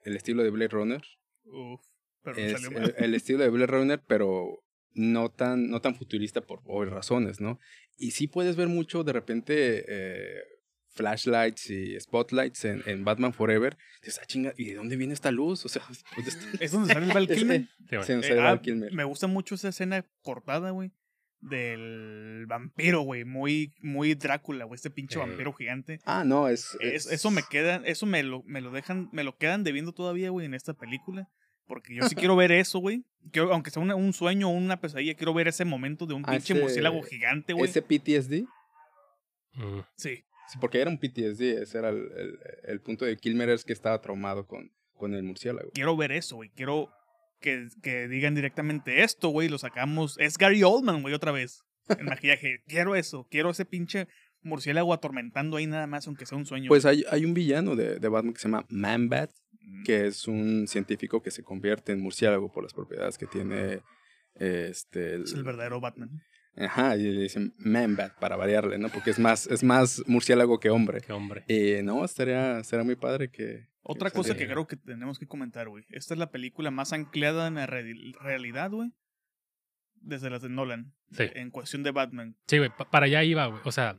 [0.04, 1.02] el estilo de Blade Runner.
[1.46, 1.80] Uf.
[2.22, 2.94] Pero Es salió el, mal.
[2.98, 4.62] el estilo de Blade Runner, pero
[4.94, 7.58] no tan, no tan futurista por obvias razones, ¿no?
[7.96, 10.40] Y sí puedes ver mucho de repente eh,
[10.88, 13.76] flashlights y spotlights en, en Batman Forever.
[14.02, 15.64] Dices, ah, chinga, ¿y de dónde viene esta luz?
[15.64, 15.82] O sea,
[16.60, 17.68] Es donde sale el Val Kilmer.
[18.04, 18.92] Sí, Eh, ah, Kilmer.
[18.92, 20.92] me gusta mucho esa escena cortada, güey.
[21.40, 23.24] Del vampiro, güey.
[23.24, 24.76] Muy, muy Drácula, güey.
[24.76, 25.20] Este pinche Sí.
[25.20, 26.00] vampiro gigante.
[26.04, 26.76] Ah, no, es...
[26.80, 29.92] Es- es- eso me queda, eso me lo, me lo dejan, me lo quedan debiendo
[29.92, 31.28] todavía, güey, en esta película.
[31.66, 33.04] Porque yo sí quiero ver eso, güey.
[33.50, 36.32] Aunque sea una- un sueño o una pesadilla, quiero ver ese momento de un Ah,
[36.32, 37.68] pinche ese- murciélago gigante, güey.
[37.70, 38.44] Ese PTSD.
[39.54, 39.80] Mm.
[39.96, 40.24] Sí.
[40.48, 43.72] Sí, porque era un PTSD, ese era el, el- el punto de Kilmer, es que
[43.72, 45.70] estaba traumado con, con el murciélago.
[45.74, 46.50] Quiero ver eso, güey.
[46.50, 46.88] Quiero
[47.40, 49.48] que, que digan directamente esto, güey.
[49.48, 50.16] Lo sacamos.
[50.18, 51.62] Es Gary Oldman, güey, otra vez.
[51.88, 52.62] El maquillaje.
[52.66, 53.26] quiero eso.
[53.30, 54.08] Quiero ese pinche
[54.42, 56.68] murciélago atormentando ahí nada más, aunque sea un sueño.
[56.68, 59.30] Pues hay, hay un villano de, de Batman que se llama Man-Bat,
[59.66, 63.80] Mm, que es un científico que se convierte en murciélago por las propiedades que tiene
[64.34, 65.22] este...
[65.22, 66.22] es el verdadero Batman.
[66.56, 68.88] Ajá, y le dicen Man-Bat para variarle, ¿no?
[68.88, 71.00] Porque es más, es más murciélago que hombre.
[71.00, 71.44] Qué hombre.
[71.48, 73.66] Eh, no, estaría, estaría muy padre que...
[73.88, 75.84] Otra cosa que creo que tenemos que comentar, güey.
[75.90, 78.90] Esta es la película más ancleada en la re- realidad, güey.
[80.00, 80.92] Desde las de Nolan.
[81.12, 81.24] Sí.
[81.34, 82.36] En cuestión de Batman.
[82.46, 83.60] Sí, güey, pa- para allá iba, güey.
[83.64, 83.98] O sea,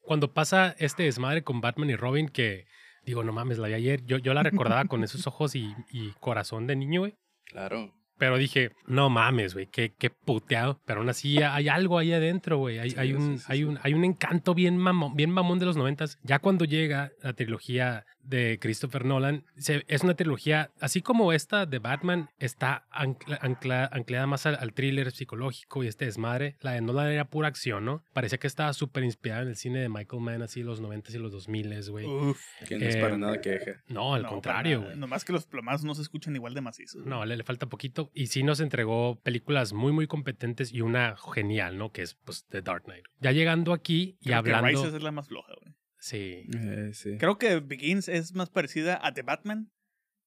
[0.00, 2.64] cuando pasa este desmadre con Batman y Robin, que
[3.04, 6.10] digo, no mames, la vi ayer, yo, yo la recordaba con esos ojos y, y
[6.20, 7.14] corazón de niño, güey.
[7.44, 7.94] Claro.
[8.18, 10.78] Pero dije, no mames, güey, qué, qué puteado.
[10.84, 12.78] Pero aún así hay algo ahí adentro, güey.
[12.78, 15.58] Hay, Sí, hay, sí, un, sí, hay, un, hay un encanto bien mamón, bien mamón
[15.58, 16.18] de los noventas.
[16.22, 21.66] Ya cuando llega la trilogía de Christopher Nolan se- es una trilogía, así como esta
[21.66, 26.56] de Batman está ancla- ancla- anclada más al, al thriller psicológico y este desmadre.
[26.60, 28.02] La de Nolan era pura acción, ¿no?
[28.12, 31.18] Parecía que estaba súper inspirada en el cine de Michael Mann, así los 90s y
[31.18, 32.06] los 2000s, güey.
[32.06, 33.82] Uf, Que no es Eh, para nada queja.
[33.88, 34.96] No, al no, contrario, güey.
[34.96, 37.04] Nomás que los plomazos no se escuchan igual de macizos.
[37.06, 38.10] No, le, le falta poquito.
[38.14, 41.90] Y sí nos entregó películas muy, muy competentes y una genial, ¿no?
[41.92, 43.04] Que es, pues, The Dark Knight.
[43.20, 44.80] Ya llegando aquí y Creo que hablando...
[44.82, 45.74] Rises es la más floja, güey.
[46.00, 46.46] Sí.
[46.54, 47.16] Eh, sí.
[47.18, 49.70] Creo que Begins es más parecida a The Batman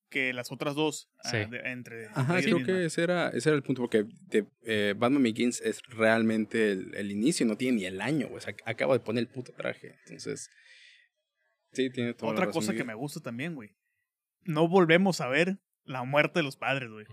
[0.09, 1.09] que las otras dos.
[1.23, 1.38] ah, Sí.
[1.49, 5.23] de- entre Ajá, creo que ese era, ese era el punto, porque de, eh, Batman
[5.23, 8.38] Begins es realmente el, el inicio, no tiene ni el año, güey.
[8.38, 9.95] O sea, acaba de poner el puto traje.
[10.05, 10.49] Entonces,
[11.71, 13.71] sí, tiene toda la Otra razón, cosa que me gusta también, güey.
[14.43, 17.05] No volvemos a ver la muerte de los padres, güey.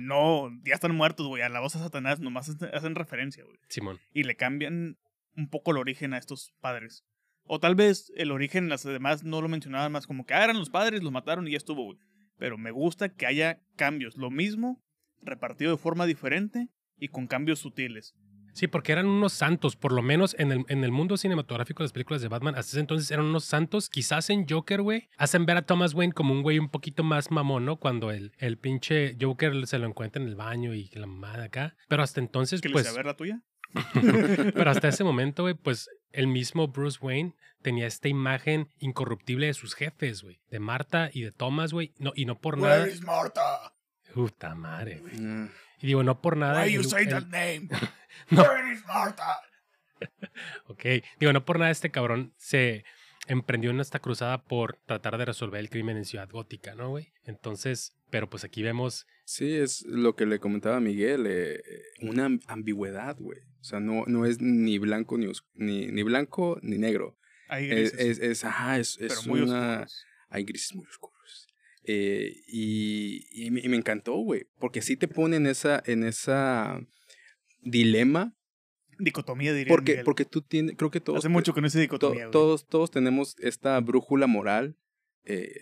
[0.00, 1.42] No, ya están muertos, güey.
[1.42, 3.56] A la voz de Satanás nomás hacen- hacen referencia, güey.
[3.68, 4.00] Simón.
[4.12, 4.98] Y le cambian
[5.36, 7.04] un poco el origen a estos padres.
[7.48, 10.58] O tal vez el origen, las demás no lo mencionaban más como que ah, eran
[10.58, 11.98] los padres, los mataron y ya estuvo, güey.
[12.36, 14.16] Pero me gusta que haya cambios.
[14.16, 14.80] Lo mismo,
[15.22, 18.14] repartido de forma diferente y con cambios sutiles.
[18.58, 21.84] Sí, porque eran unos santos, por lo menos en el, en el mundo cinematográfico de
[21.84, 23.88] las películas de Batman, hasta ese entonces eran unos santos.
[23.88, 27.30] Quizás en Joker, güey, hacen ver a Thomas Wayne como un güey un poquito más
[27.30, 27.76] mamón, ¿no?
[27.76, 31.76] Cuando el, el pinche Joker se lo encuentra en el baño y la mamada acá.
[31.88, 33.42] Pero hasta entonces, ¿Qué pues, les a ver la tuya?
[34.54, 39.54] pero hasta ese momento, güey, pues el mismo Bruce Wayne tenía esta imagen incorruptible de
[39.54, 42.86] sus jefes, güey, de Marta y de Thomas, güey, no, y no por nada.
[43.04, 43.74] Martha?
[44.14, 45.14] Puta madre, güey.
[45.20, 45.48] Ah,
[45.80, 46.64] Y digo, no por nada.
[46.66, 47.68] el- el- name?
[48.30, 48.42] No.
[48.42, 49.40] Where is Martha?
[50.66, 50.84] Ok,
[51.18, 52.84] digo, no por nada este cabrón se
[53.28, 57.12] emprendió en esta cruzada por tratar de resolver el crimen en Ciudad Gótica, ¿no, güey?
[57.24, 61.60] Entonces, pero pues aquí vemos, Sí, es lo que le comentaba Miguel, eh,
[62.00, 63.40] una am- ambigüedad, güey.
[63.60, 67.18] O sea, no, no es ni blanco ni, ni, ni blanco ni negro.
[67.48, 69.72] Hay Es, grises, es, es, ajá, es, pero es muy una...
[69.82, 70.04] oscuros.
[70.30, 71.46] Hay grises muy oscuros.
[71.84, 74.46] Eh, y, y, me, y me encantó, güey.
[74.58, 76.80] Porque sí te pone en esa, en esa
[77.62, 78.34] dilema.
[78.98, 80.04] Dicotomía, diría Porque, Miguel.
[80.04, 82.32] porque tú tienes, creo que todos, Hace mucho que no hice to- dicotomía, güey.
[82.32, 84.76] todos, todos tenemos esta brújula moral
[85.24, 85.52] eh,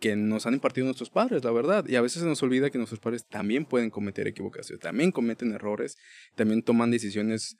[0.00, 1.84] que nos han impartido nuestros padres, la verdad.
[1.88, 5.52] Y a veces se nos olvida que nuestros padres también pueden cometer equivocaciones, también cometen
[5.52, 5.96] errores,
[6.36, 7.56] también toman decisiones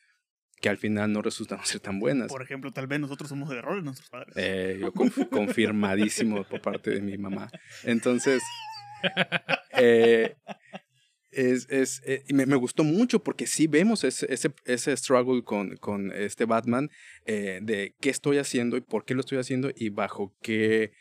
[0.61, 2.29] que al final no resultan ser tan buenas.
[2.29, 4.35] Por ejemplo, tal vez nosotros somos de errores nuestros padres.
[4.37, 7.51] Eh, yo conf- confirmadísimo por parte de mi mamá.
[7.83, 8.43] Entonces,
[9.79, 10.37] eh,
[11.35, 15.43] es, es, eh, y me, me gustó mucho porque sí vemos ese, ese, ese struggle
[15.43, 16.91] con, con este Batman
[17.27, 20.93] eh, de qué estoy haciendo y por qué lo estoy haciendo y bajo qué,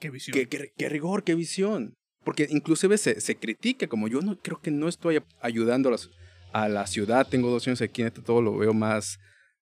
[0.00, 0.34] Qué visión.
[0.34, 1.94] qué, qué- qué rigor, qué visión.
[2.24, 6.10] Porque inclusive se, se critica como yo no creo que no estoy ayudando a, las-
[6.52, 9.18] a la ciudad, tengo dos años aquí, neta, todo lo veo más,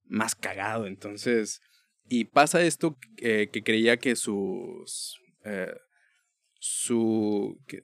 [0.06, 0.88] más cagado.
[0.88, 1.60] Entonces,
[2.08, 5.74] y pasa esto eh, que creía que sus, eh,
[6.60, 7.84] su, que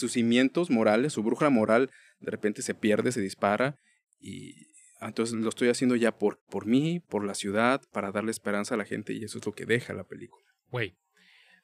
[0.00, 3.76] sus cimientos morales, su brújula moral, de repente se pierde, se dispara
[4.18, 4.52] y
[5.00, 8.74] ah, entonces lo estoy haciendo ya por, por mí, por la ciudad, para darle esperanza
[8.74, 10.44] a la gente y eso es lo que deja la película.
[10.70, 10.96] güey,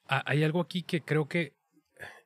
[0.09, 1.55] ha- hay algo aquí que creo que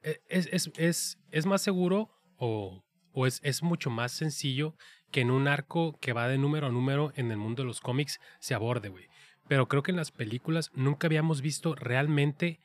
[0.02, 4.74] eh, es, es, es, es más seguro o, o es, es mucho más sencillo
[5.10, 7.80] que en un arco que va de número a número en el mundo de los
[7.80, 9.06] cómics se aborde, güey.
[9.48, 12.60] Pero creo que en las películas nunca habíamos visto realmente,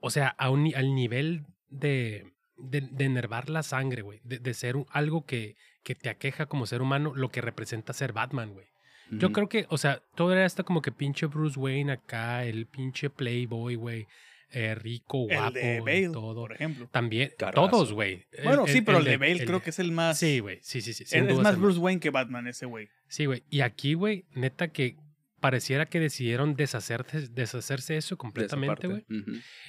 [0.00, 1.44] o sea, a un al nivel
[1.78, 6.08] de, de, de enervar la sangre, güey, de, de ser un- algo que, que te
[6.08, 8.66] aqueja como ser humano, lo que representa ser Batman, güey.
[9.10, 12.66] Yo creo que, o sea, todo era hasta como que pinche Bruce Wayne acá, el
[12.66, 14.06] pinche Playboy, güey,
[14.50, 16.34] eh, rico, el guapo, de y Bale, todo.
[16.34, 16.88] por ejemplo.
[16.90, 17.68] También, Carrazo.
[17.68, 18.24] todos, güey.
[18.32, 20.18] El- Bueno, sí, pero el, de de- Bale el creo de- que es el más...
[20.18, 21.04] Sí, güey, sí, sí, sí.
[21.04, 22.88] es, más el Bruce Wayne que Batman ese güey.
[23.08, 23.42] Sí, güey.
[23.50, 24.96] Y aquí, güey, neta que
[25.44, 29.04] pareciera que decidieron deshacerse, deshacerse de eso completamente, güey.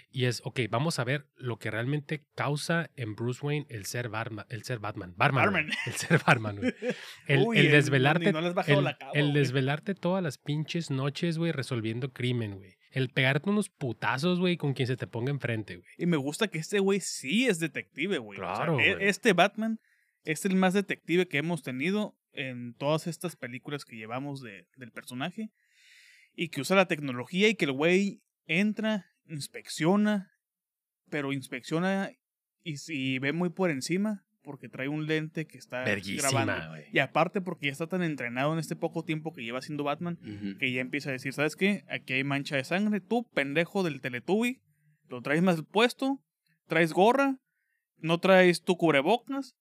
[0.10, 4.10] Y es, ok, vamos a ver lo que realmente causa en Bruce Wayne el ser,
[4.10, 5.14] Barma- el ser Batman.
[5.18, 5.52] Batman.
[5.52, 5.64] güey.
[5.66, 5.78] Batman.
[5.86, 6.74] El ser Batman, güey.
[7.28, 8.32] El, Uy, el el- desvelarte.
[8.32, 12.78] no el, la el desvelarte todas las pinches noches, güey, resolviendo crimen, güey.
[12.92, 15.88] El pegarte unos putazos, güey, con quien se te ponga enfrente, güey.
[15.98, 18.40] Y me gusta que este güey sí es detective, güey.
[18.40, 19.10] O sea, Claro, e- güey.
[19.10, 19.82] Este Batman
[20.24, 24.92] es el más detective que hemos tenido en todas estas películas que llevamos de, del
[24.92, 25.52] personaje.
[26.36, 30.32] Y que usa la tecnología y que el güey entra, inspecciona,
[31.10, 32.12] pero inspecciona
[32.63, 35.95] y, si ve muy por encima porque trae un lente que está grabando.
[35.95, 36.86] Verguísima, güey.
[36.91, 40.19] Y aparte porque ya está tan entrenado en este poco tiempo que lleva siendo Batman
[40.60, 41.84] que ya empieza a decir, ¿sabes qué?
[41.89, 44.62] Aquí hay mancha de sangre, tú, pendejo del Teletubby,
[45.10, 46.24] lo traes más puesto,
[46.67, 47.39] traes gorra,
[47.98, 49.56] no traes tu cubrebocas,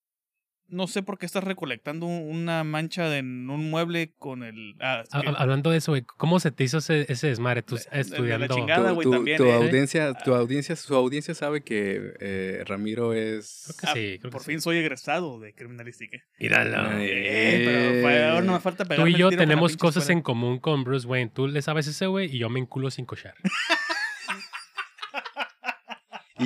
[0.68, 4.74] no sé por qué estás recolectando una mancha en un mueble con el...
[4.80, 7.62] Ah, que- Hablando de eso, güey, ¿cómo se te hizo ese, ese desmadre?
[7.62, 8.54] Tú la estudiando.
[8.54, 8.88] chingada.
[8.88, 9.52] Tu, güey, tu- también, tu ¿eh?
[9.54, 13.64] audiencia, tu audiencia, su audiencia sabe que eh, Ramiro es.
[13.66, 14.52] Creo que Ah, sí, que por sí.
[14.52, 16.18] fin soy egresado de criminalística.
[16.38, 16.90] Míralo.
[17.00, 20.58] Eh, pero ahora no me falta Tú pegarme y yo la tenemos cosas en común
[20.58, 21.30] con Bruce Wayne.
[21.32, 23.34] Tú le sabes ese, güey, y yo me enculo sin cochar.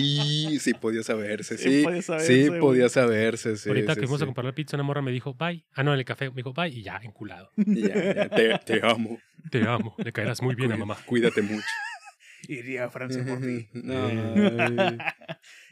[0.00, 1.82] Y sí podía saberse, Sí sí.
[1.84, 2.61] podía Sí, saberse, güey.
[2.61, 3.68] podía saberse, sí.
[3.68, 4.24] Ahorita sí, que fuimos sí.
[4.24, 5.64] a comprar la pizza, una morra me dijo, bye.
[5.72, 7.50] Ah, no, en el café me dijo, bye, y ya, enculado.
[7.56, 9.18] Y ya, ya, te, te amo.
[9.50, 10.96] Te amo, le caerás muy bien a mamá.
[11.06, 11.64] Cuídate mucho.
[12.48, 13.68] Iría a Francia por ti.
[13.72, 14.08] No,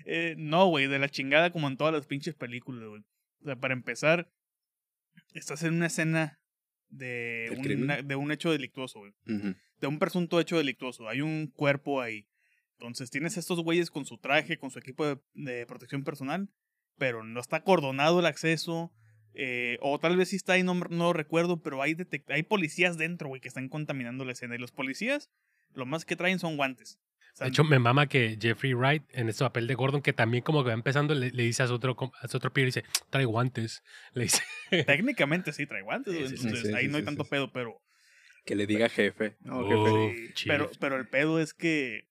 [0.04, 3.02] Eh, no, güey, de la chingada como en todas las pinches películas, güey.
[3.42, 4.30] O sea, para empezar,
[5.34, 6.38] estás en una escena
[6.88, 8.06] de, ¿Del un, crimen?
[8.08, 9.12] de un hecho delictuoso, güey.
[9.80, 11.08] De un presunto hecho delictuoso.
[11.08, 12.26] Hay un cuerpo ahí.
[12.78, 16.50] Entonces tienes estos güeyes con su traje, con su equipo de, de protección personal,
[16.98, 18.92] pero no está acordonado el acceso.
[19.34, 21.94] eh, o tal vez sí está ahí, no, no recuerdo, pero hay,
[22.28, 24.54] hay policías dentro, güey, que están contaminando la escena.
[24.54, 25.30] Y los policías,
[25.74, 26.98] lo más que traen son guantes.
[27.34, 30.14] O sea, De hecho, me mama que Jeffrey Wright, en este papel de Gordon, que
[30.14, 32.66] también como que va empezando, le, le dice a su otro, a su otro pibe,
[32.66, 33.82] dice, trae guantes.
[34.14, 34.42] Le dice,
[34.86, 37.24] Técnicamente sí trae guantes, Sí, güey, sí, sí, entonces ahí sí, no hay sí, tanto
[37.24, 37.30] sí.
[37.30, 37.82] pedo, pero,
[38.46, 39.36] Que le diga jefe.
[39.40, 39.68] No, Oh.
[40.14, 40.32] jefe.
[40.46, 42.08] pero, pero el pedo es que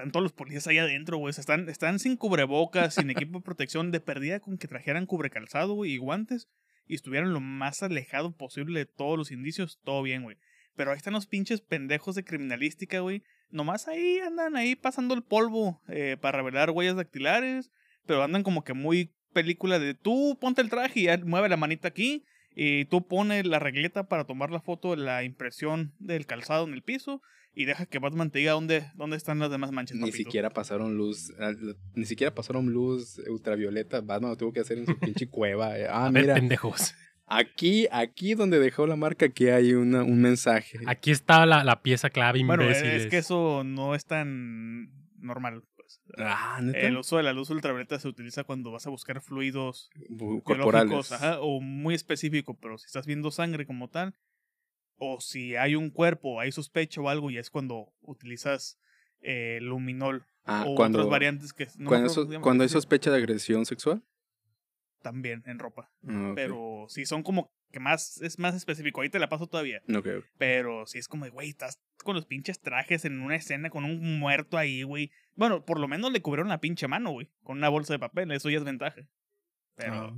[0.00, 3.90] están todos los policías ahí adentro, güey, están, están sin cubrebocas, sin equipo de protección,
[3.90, 6.48] de perdida con que trajeran cubrecalzado, y guantes,
[6.86, 10.38] y estuvieran lo más alejado posible de todos los indicios, todo bien, güey.
[10.74, 13.22] Pero ahí están los pinches pendejos de criminalística, güey.
[13.50, 17.70] Nomás ahí andan ahí pasando el polvo eh, para revelar huellas dactilares.
[18.06, 21.88] Pero andan como que muy película de tú ponte el traje y mueve la manita
[21.88, 22.24] aquí.
[22.54, 26.72] Y tú pones la regleta para tomar la foto de la impresión del calzado en
[26.72, 27.20] el piso.
[27.52, 29.96] Y deja que Batman te diga dónde, dónde están las demás manchas.
[29.96, 30.16] Ni papito.
[30.18, 31.52] siquiera pasaron luz, ah,
[31.94, 34.00] ni siquiera pasaron luz ultravioleta.
[34.00, 35.76] Batman lo tuvo que hacer en su pinche cueva.
[35.78, 35.86] eh.
[35.88, 36.94] Ah, a ver, mira, pendejos.
[37.26, 40.78] aquí, aquí donde dejó la marca, aquí hay una, un mensaje.
[40.86, 43.06] Aquí está la, la pieza clave, Bueno, es imbéciles.
[43.08, 45.62] que eso no es tan normal.
[45.76, 46.00] Pues.
[46.18, 46.78] Ah, ¿neta?
[46.78, 49.90] El uso de la luz ultravioleta se utiliza cuando vas a buscar fluidos
[50.44, 51.10] corporales.
[51.12, 54.14] ajá, o muy específico, pero si estás viendo sangre como tal,
[55.00, 58.78] o si hay un cuerpo, hay sospecha o algo, y es cuando utilizas
[59.22, 63.66] eh, luminol Ah, o cuando, otras variantes que no cuando, cuando hay sospecha de agresión
[63.66, 64.02] sexual.
[65.02, 69.18] también en ropa, Ah, pero si son como que más es más específico, ahí te
[69.18, 70.24] la paso todavía, Ok, ok.
[70.38, 74.18] pero si es como, güey, estás con los pinches trajes en una escena con un
[74.18, 75.10] muerto ahí, güey.
[75.36, 78.30] Bueno, por lo menos le cubrieron la pinche mano, güey, con una bolsa de papel,
[78.32, 79.02] eso ya es ventaja.
[79.76, 80.14] Pero Ah.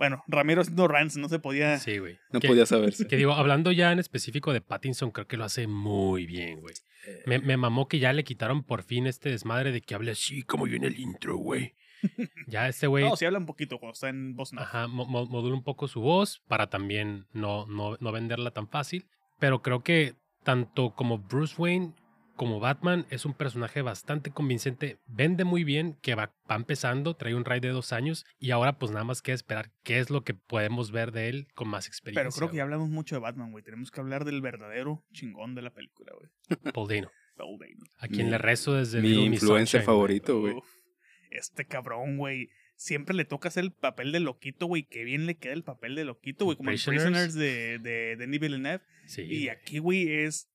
[0.00, 2.18] Bueno, Ramiro haciendo rants no se podía Sí, güey.
[2.32, 3.06] No Que- podía saberse.
[3.06, 6.74] Que digo, hablando ya en específico de Pattinson, creo que lo hace muy bien, güey.
[7.06, 10.10] Eh, Me, me mamó que ya le quitaron por fin este desmadre de que hable
[10.12, 11.74] así como yo en el intro, güey.
[12.48, 14.62] Ya este güey, No, sí habla un poquito cuando está en voz no.
[14.62, 18.68] ajá, mo- mo- modula un poco su voz para también no, no, no venderla tan
[18.68, 19.06] fácil.
[19.38, 21.92] Pero creo que tanto como Bruce Wayne
[22.40, 24.96] como Batman es un personaje bastante convincente.
[25.06, 28.78] Vende muy bien, que va, va empezando, trae un raid de dos años y ahora
[28.78, 31.86] pues nada más queda esperar qué es lo que podemos ver de él con más
[31.86, 32.22] experiencia.
[32.22, 33.62] Pero creo que ya hablamos mucho de Batman, güey.
[33.62, 36.30] Tenemos que hablar del verdadero chingón de la película, güey.
[36.72, 37.84] Paul Dano, Paul Dano.
[37.98, 39.66] a quien Mi- le rezo desde Mi güey.
[39.84, 40.54] favorito, güey.
[41.30, 42.48] Este cabrón, güey.
[42.76, 44.84] Siempre le toca hacer el papel de loquito, güey.
[44.84, 46.56] Qué bien le queda el papel de loquito, güey.
[46.56, 47.02] Como en Prisoners.
[47.04, 48.82] Prisoners de, de Denis Villeneuve.
[49.04, 49.22] Sí.
[49.24, 50.49] Y aquí, güey, es.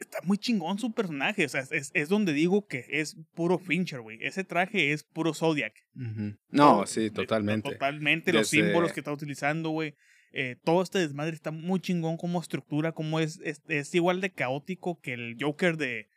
[0.00, 1.44] Está muy chingón su personaje.
[1.44, 4.18] O sea, es, es donde digo que es puro Fincher, güey.
[4.20, 5.74] Ese traje es puro Zodiac.
[6.50, 7.70] No, sí, de- totalmente.
[7.72, 8.32] Totalmente.
[8.32, 9.94] Los símbolos que está utilizando, güey.
[10.32, 14.30] Eh, todo este desmadre está muy chingón como estructura, como es, es, es igual de
[14.30, 16.08] caótico que el Joker de,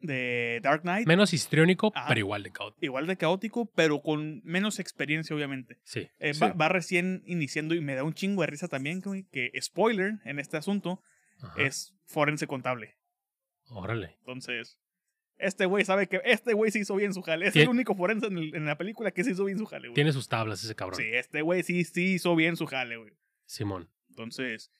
[0.00, 1.06] de Dark Knight.
[1.06, 2.08] Menos histriónico, Ajá.
[2.08, 2.84] pero igual de caótico.
[2.84, 5.78] igual de caótico, pero con menos experiencia, obviamente.
[5.84, 6.08] Sí.
[6.18, 6.40] Eh, Sí.
[6.40, 10.14] va, va recién iniciando y me da un chingo de risa también, güey, que spoiler
[10.24, 11.00] en este asunto
[11.40, 11.54] Ajá.
[11.62, 12.96] es forense contable.
[13.68, 14.16] Órale.
[14.20, 14.78] Entonces,
[15.38, 17.46] este güey sabe que este güey se hizo bien su jale.
[17.48, 19.66] Es Tien- el único forense en, el- en la película que se hizo bien su
[19.66, 19.94] jale, güey.
[19.94, 20.96] Tiene sus tablas ese cabrón.
[21.00, 23.12] Sí, este güey sí, sí hizo bien su jale, güey.
[23.46, 23.90] Simón.
[24.10, 24.70] Entonces,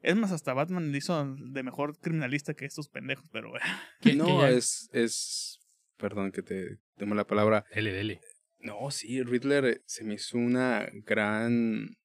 [0.00, 3.52] es más, hasta Batman le hizo de mejor criminalista que estos pendejos, pero
[4.00, 5.58] Que- no, es, es.
[5.96, 7.64] Perdón que te temo la palabra.
[7.74, 8.20] Dele, dele.
[8.60, 11.96] No, sí, Riddler eh, se me hizo una gran.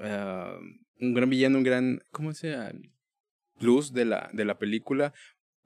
[0.00, 0.58] ah,
[1.00, 2.00] un gran villano, un gran.
[2.10, 2.72] ¿Cómo se llama?
[3.62, 5.12] Luz de la, de la película.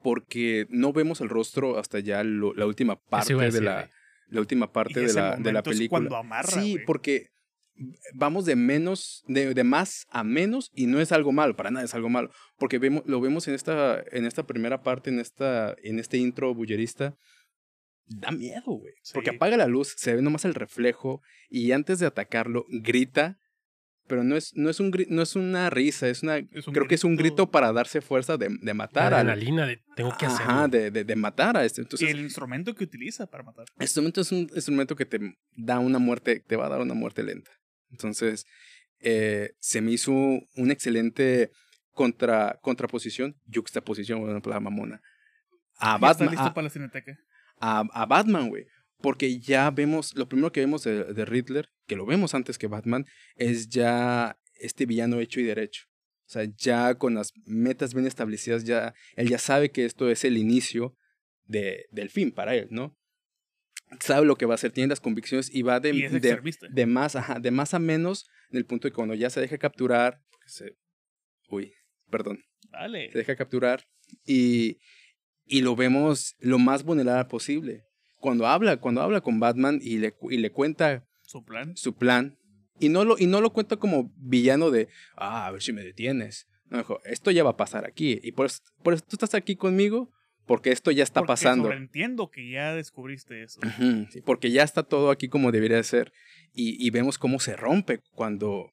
[0.01, 3.89] Porque no vemos el rostro hasta ya lo- la última parte de la.
[4.29, 5.99] La última parte de la, de la momento es película.
[5.99, 7.29] cuando amarra, sí, porque
[8.13, 11.85] vamos de menos, de, de más a menos, y no es algo malo, para nada
[11.85, 12.29] es algo malo.
[12.57, 16.53] Porque vemos, lo vemos en esta, en esta primera parte, en esta, en este intro
[16.53, 17.15] bullerista,
[18.07, 18.93] da miedo, güey.
[19.01, 19.13] Sí.
[19.13, 23.37] Porque apaga la luz, se ve nomás el reflejo y antes de atacarlo grita,
[24.07, 26.87] pero no es, no es, un, no es una risa, es una, Es un creo
[26.87, 29.29] que es un grito- para darse fuerza de, de matar La al...
[29.29, 30.51] adrenalina de tengo que hacerlo.
[30.53, 31.81] Ajá, de, de, de matar a este.
[31.81, 33.65] y Entonces, el instrumento que utiliza para matar.
[33.79, 35.19] este momento es un instrumento que te
[35.55, 37.51] da una muerte, te va a dar una muerte lenta.
[37.91, 38.45] Entonces,
[38.99, 41.51] eh, se me hizo una excelente
[41.91, 45.01] contra, contraposición, juxtaposición, bueno, la mamona.
[45.79, 47.15] A Batman, listo a, para la cineteca.
[47.59, 48.65] a, a Batman, güey.
[49.01, 52.67] Porque ya vemos, lo primero que vemos de, de Riddler, que lo vemos antes que
[52.67, 53.05] Batman,
[53.35, 55.85] es ya este villano hecho y derecho.
[56.27, 60.25] O sea, ya con las metas bien establecidas, ya él ya sabe que esto es
[60.25, 60.95] el inicio
[61.45, 62.97] de, del fin para él, ¿no?
[64.01, 67.15] Sabe lo que va a hacer, tiene las convicciones y va de, y de, más,
[67.15, 70.19] ajá, de más a menos en el punto de que cuando ya se deja capturar,
[70.45, 70.75] se,
[71.49, 71.73] uy,
[72.09, 73.09] perdón, Dale.
[73.13, 73.85] se deja capturar
[74.25, 74.79] y,
[75.45, 77.85] y lo vemos lo más vulnerable posible.
[78.27, 81.77] Cuando habla, cuando habla con Batman y le, y le cuenta Su plan.
[81.77, 82.37] su plan,
[82.77, 85.81] y no, lo, y no lo cuenta como villano de, ah, a ver si me
[85.81, 86.45] detienes.
[86.69, 88.19] No, dijo, esto ya va a pasar aquí.
[88.21, 90.11] Y por eso, por eso tú estás aquí conmigo,
[90.45, 91.71] porque esto ya está Porque pasando.
[91.71, 93.61] Entiendo que ya descubriste eso.
[94.11, 96.11] Sí, porque ya está todo aquí como debería ser.
[96.53, 98.71] Y, y vemos cómo se rompe cuando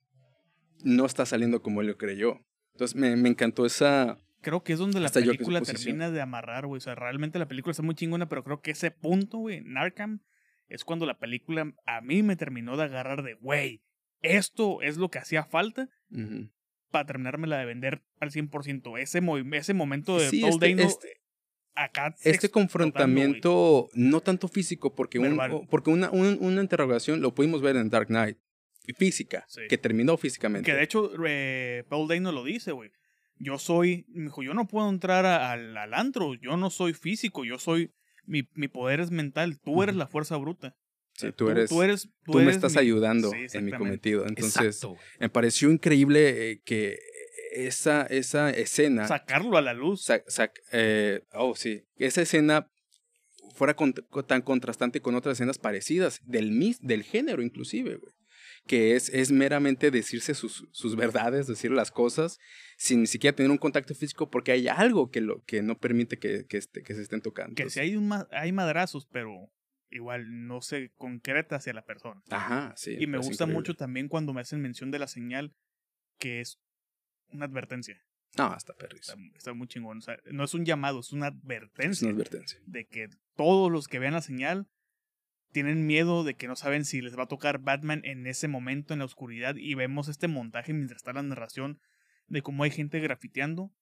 [0.83, 2.41] no está saliendo como él lo creyó.
[2.73, 4.19] Entonces me, me encantó esa...
[4.45, 6.77] Creo que es donde la Hasta película termina de amarrar, güey.
[6.77, 9.77] O sea, realmente la película está muy chingona, pero creo que ese punto, güey, en
[9.77, 10.21] Arkham,
[10.69, 13.83] es cuando la película a mí me terminó de agarrar de, güey,
[14.21, 16.51] esto es lo que hacía falta ujú.
[16.91, 18.99] para terminármela de vender al 100%.
[18.99, 19.21] Ese,
[19.57, 21.21] ese momento de Sí, Paul este- Dano este-
[21.75, 27.63] acá Este confrontamiento, no tanto físico, porque, un- porque una, un- una interrogación lo pudimos
[27.63, 28.39] ver en Dark Knight,
[28.97, 29.63] física, Sí.
[29.69, 30.71] que terminó físicamente.
[30.71, 32.91] Que de hecho, eh, Paul Dano lo dice, güey.
[33.39, 36.95] Yo soy, me dijo, yo no puedo entrar a- al, al antro, yo no soy
[36.95, 37.91] físico, yo soy,
[38.27, 40.77] mi, mi poder es mental, tú eres la fuerza bruta.
[41.17, 44.27] Sí, tú eres, tú eres, tú tú me estás mi- ayudando Sí, en mi cometido.
[44.27, 46.99] Entonces, Exacto, me pareció increíble eh, que
[47.53, 49.07] esa, esa escena...
[49.07, 50.09] Sacarlo a la luz.
[50.09, 51.83] sac- sac- eh, oh, sí.
[51.97, 52.69] Esa escena
[53.55, 58.13] fuera con- con- tan contrastante con otras escenas parecidas, del, mis, del género inclusive, güey.
[58.67, 62.39] Que es, es meramente decirse sus, sus verdades, decir las cosas,
[62.77, 66.19] sin ni siquiera tener un contacto físico, porque hay algo que, lo, que no permite
[66.19, 67.55] que, que, este- que se estén tocando.
[67.55, 69.51] que si hay, un hay madrazos, pero
[69.91, 72.23] igual no se concreta hacia la persona.
[72.31, 72.97] Ajá, sí.
[72.99, 73.55] y me gusta increíble.
[73.55, 75.55] mucho también cuando me hacen mención de la señal,
[76.19, 76.59] que es
[77.29, 78.01] una advertencia.
[78.37, 79.31] No, hasta Está, perrísimo.
[79.37, 79.99] está muy chingón.
[79.99, 82.09] O sea, no es un llamado, es una Es advertencia.
[82.09, 82.59] una advertencia.
[82.67, 84.67] de que todos los que vean la señal
[85.53, 88.93] tienen miedo de que no saben si les va a tocar Batman en ese momento
[88.93, 91.79] en la oscuridad y vemos este montaje mientras está la narración
[92.29, 93.73] de cómo hay gente grafiteando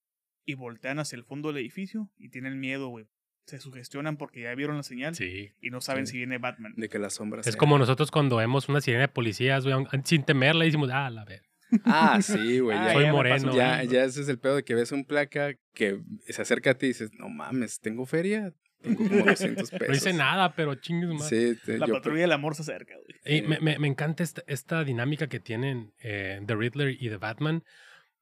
[0.45, 3.07] y voltean hacia el fondo del edificio y tienen miedo, güey.
[3.47, 5.51] Se sugestionan porque ya vieron la señal Sí.
[5.61, 6.13] y no saben Sí.
[6.13, 6.75] si viene Batman.
[6.77, 7.47] De que las sombras.
[7.47, 11.25] Es como nosotros cuando vemos una sirena de policías, güey, sin temerla, decimos, ah, la
[11.25, 11.43] ver.
[11.85, 12.77] Ah, sí, güey.
[12.77, 13.55] Ah, ya, Soy ya moreno.
[13.57, 13.89] ya, güey.
[13.89, 16.87] ya ese es el pedo de que ves un placa que se acerca a ti
[16.87, 18.53] y dices, no mames, ¿tengo feria?
[18.81, 19.89] Tengo como 200 pesos.
[19.89, 21.29] No dice nada, pero chingues más.
[21.29, 23.39] Sí, te- La yo- patrulla del amor se acerca, güey.
[23.39, 23.47] Y Sí.
[23.49, 27.65] me, me- me encanta esta, esta dinámica que tienen eh, The Riddler y The Batman,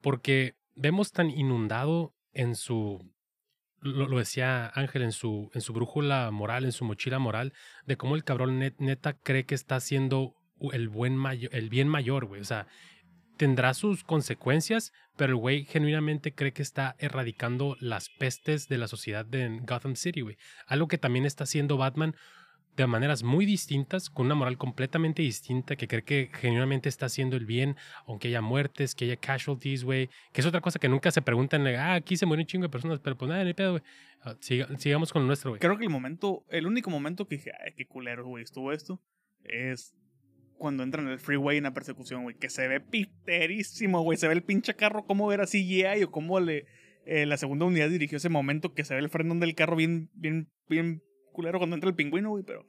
[0.00, 3.10] porque vemos tan inundado en su,
[3.80, 7.52] lo, decía Ángel, en su, en su brújula moral, en su mochila moral,
[7.86, 10.34] de cómo el cabrón net- neta cree que está haciendo
[10.72, 11.18] el, buen
[11.52, 12.40] el bien mayor, güey.
[12.40, 12.66] O sea,
[13.36, 18.86] tendrá sus consecuencias, pero el güey genuinamente cree que está erradicando las pestes de la
[18.86, 20.36] sociedad de Gotham City, güey.
[20.66, 22.14] Algo que también está haciendo Batman
[22.82, 27.36] de maneras muy distintas, con una moral completamente distinta, que cree que genuinamente está haciendo
[27.36, 31.10] el bien, aunque haya muertes, que haya casualties, güey, que es otra cosa que nunca
[31.10, 33.72] se preguntan, ah, aquí se mueren un chingo de personas, pero pues nada, ni pedo,
[33.72, 33.82] güey.
[34.22, 35.60] Ah, siga- sigamos con lo nuestro, güey.
[35.60, 39.00] Creo que el momento, el único momento que dije, ay, qué culero, güey, estuvo esto,
[39.44, 39.94] es
[40.58, 44.28] cuando entran en el freeway en la persecución, güey, que se ve piterísimo, güey, se
[44.28, 46.66] ve el pinche carro, cómo era CGI o cómo le,
[47.06, 50.10] eh, la segunda unidad dirigió ese momento, que se ve el frenón del carro bien,
[50.12, 52.66] bien, bien culero cuando entra el pingüino, güey, pero...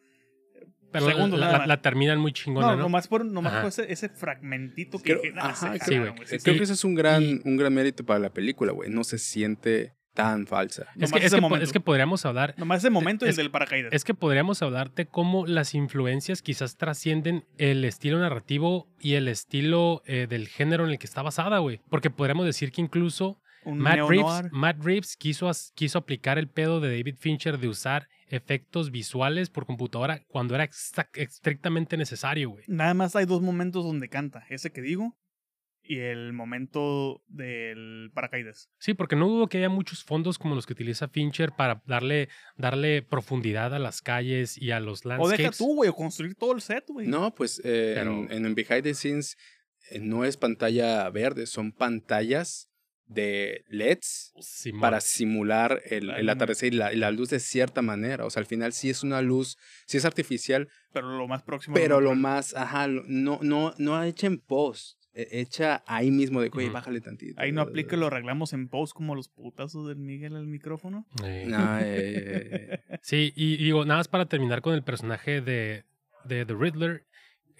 [0.92, 2.82] Pero la- segundos la, terminan muy chingona, No, ¿no?
[2.84, 3.62] nomás por, nomás Ajá.
[3.62, 6.16] por ese, ese fragmentito que Creo- dije, "Nah, se ajá, sí, jalaron, güey.
[6.18, 6.58] güey, sí, Creo sí".
[6.60, 8.90] que ese es un gran, Y- un gran mérito para la película, güey.
[8.90, 10.88] No se siente tan falsa.
[11.00, 13.52] Es que, es, que, es que podríamos hablar Nomás ese momento y el es- del
[13.52, 13.94] paracaídas.
[13.94, 19.30] Es que podríamos hablar de cómo las influencias quizás trascienden el estilo narrativo y el
[19.30, 21.80] estilo eh, del género en el que está basada, güey.
[21.90, 24.52] Porque podríamos decir que incluso Matt Reeves.
[24.52, 29.66] Matt Reeves quiso, quiso aplicar el pedo de David Fincher de usar efectos visuales por
[29.66, 30.70] computadora cuando era
[31.16, 32.66] estrictamente necesario, güey.
[32.68, 34.46] Nada más hay dos momentos donde canta.
[34.50, 35.18] Ese que digo
[35.84, 38.70] y el momento del paracaídas.
[38.78, 42.30] Sí, porque no dudo que haya muchos fondos como los que utiliza Fincher para darle,
[42.56, 45.38] darle profundidad a las calles y a los O landscapes.
[45.38, 47.08] deja tú, güey, o construir todo el set, güey.
[47.08, 49.38] No, pues eh, Pero- en, en Behind the Scenes
[49.90, 52.70] eh, no es pantalla verde, son pantallas
[53.12, 54.82] de LEDs Simón.
[54.82, 58.26] para simular el, el atardecer y la, y la luz de cierta manera.
[58.26, 61.74] O sea, al final sí es una luz, sí es artificial, Pero lo más próximo.
[61.74, 66.66] pero lo más, ajá, no, no, no hecha en post, hecha ahí mismo de, oye,
[66.68, 66.74] Ujú.
[66.74, 67.42] bájale tantito.
[67.42, 71.06] Ahí no aplica, lo arreglamos en post como los putazos del Miguel al micrófono.
[71.26, 71.44] Eh.
[71.48, 72.98] No, eh, eh, eh.
[73.04, 75.84] Sí, y digo, nada más para terminar con el personaje de,
[76.24, 77.06] de The Riddler.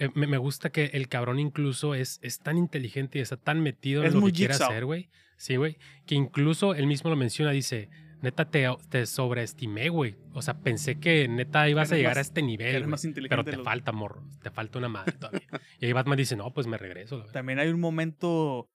[0.02, 3.62] Eh, me, me gusta que el cabrón incluso es, es tan inteligente y está tan
[3.62, 5.10] metido en lo que quiere hacer, güey.
[5.38, 5.78] Sí, güey.
[6.06, 7.90] Que incluso él mismo lo menciona, dice,
[8.22, 10.16] neta te, te sobreestimé, güey.
[10.34, 13.36] O sea, pensé que neta ibas a llegar más- a este nivel, Eres más inteligente.
[13.42, 14.24] Pero te los- falta, morro.
[14.44, 15.48] Te falta una madre todavía.
[15.80, 17.16] y ahí Batman dice, no, pues me regreso.
[17.18, 17.34] la verdad".
[17.34, 18.68] También hay un momento.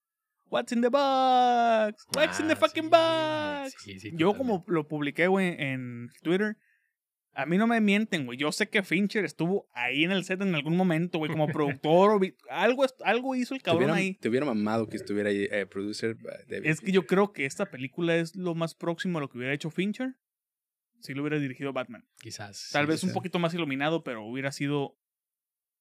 [0.48, 2.04] What's in the box?
[2.14, 3.74] What's in the Ah, fucking sí, box?
[3.82, 4.38] sí, sí, Yo, totalmente.
[4.38, 6.56] como lo publiqué, güey, en Twitter.
[7.38, 8.38] A mí no me mienten, güey.
[8.38, 12.10] Yo sé que Fincher estuvo ahí en el set en algún momento, güey, como productor
[12.12, 14.14] o algo, algo hizo el Te cabrón hubiera, ahí.
[14.14, 17.44] te hubiera mamado que estuviera ahí, eh, producer eh, David Es que yo creo que
[17.44, 20.14] esta película es lo más próximo a lo que hubiera hecho Fincher
[21.00, 22.08] si lo hubiera dirigido Batman.
[22.18, 22.70] Quizás.
[22.72, 23.14] Tal sí, vez un sí.
[23.14, 24.98] poquito más iluminado, pero hubiera sido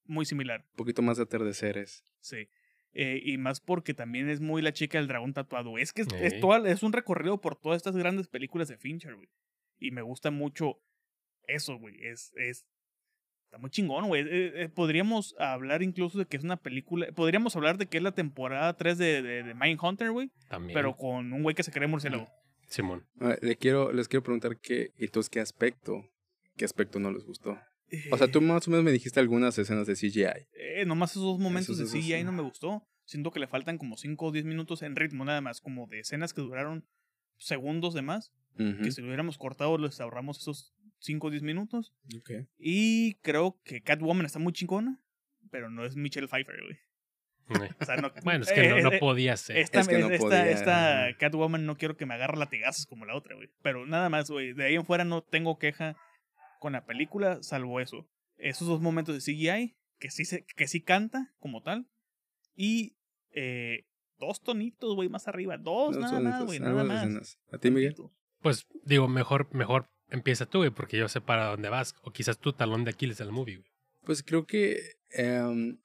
[0.04, 0.66] muy similar.
[0.72, 2.04] Un poquito más de atardeceres.
[2.20, 2.50] Sí.
[2.92, 5.78] Eh, y más porque también es muy la chica del dragón tatuado.
[5.78, 6.42] Es que es, es Ey.
[6.42, 9.30] toda- es un recorrido por todas estas grandes películas de Fincher, güey.
[9.80, 10.82] Y me gusta mucho
[11.48, 11.96] eso, güey.
[12.06, 12.66] Es, es,
[13.46, 14.24] está muy chingón, güey.
[14.24, 17.08] Eh, eh, podríamos hablar incluso de que es una película.
[17.14, 20.32] Podríamos hablar de que es la temporada 3 de, de, de Mindhunter, güey.
[20.50, 20.74] También.
[20.76, 22.28] Pero con un güey que se cree murciélago.
[22.68, 23.08] Simón.
[23.20, 26.10] Ah, le quiero, les quiero preguntar qué, entonces, qué aspecto,
[26.56, 27.58] qué aspecto no les gustó.
[28.12, 30.48] O sea, tú más o menos me dijiste algunas escenas de CGI.
[30.54, 32.84] Eh, nomás esos dos momentos Esos de CGI no me gustó.
[33.06, 36.00] Siento que le faltan como 5 o 10 minutos en ritmo nada más, como de
[36.00, 36.88] escenas que duraron
[37.38, 38.34] segundos de más.
[38.58, 40.74] Que si lo hubiéramos cortado les ahorramos esos
[41.06, 41.94] 5 o 10 minutos.
[42.58, 45.02] Y creo que Catwoman está muy chingona,
[45.52, 46.78] pero no es Michelle Pfeiffer, güey.
[47.48, 47.70] Eh.
[47.80, 49.58] O sea, no, Bueno, es que no, eh, no eh, podía ser.
[49.58, 51.08] Esta, Es que no esta, podía, esta.
[51.20, 53.50] Catwoman no quiero que me agarre latigazos como la otra, güey.
[53.62, 54.54] Pero nada más, güey.
[54.54, 55.96] De ahí en fuera no tengo queja
[56.60, 58.10] con la película, salvo eso.
[58.38, 61.88] Esos dos momentos de CGI, que sí, se, que sí canta como tal.
[62.56, 62.98] Y
[63.32, 63.86] eh,
[64.18, 65.58] dos tonitos, güey, más arriba.
[65.58, 67.04] Dos, nada más, güey, nada algunas más.
[67.04, 67.40] escenas.
[67.52, 67.96] ¿A ti, Miguel?
[68.42, 71.96] Pues digo, mejor, mejor empieza tú, güey, porque yo sé para dónde vas.
[72.04, 73.70] O quizás tu talón de Aquiles del movie, güey.
[74.04, 74.80] Pues creo que
[75.12, 75.78] em,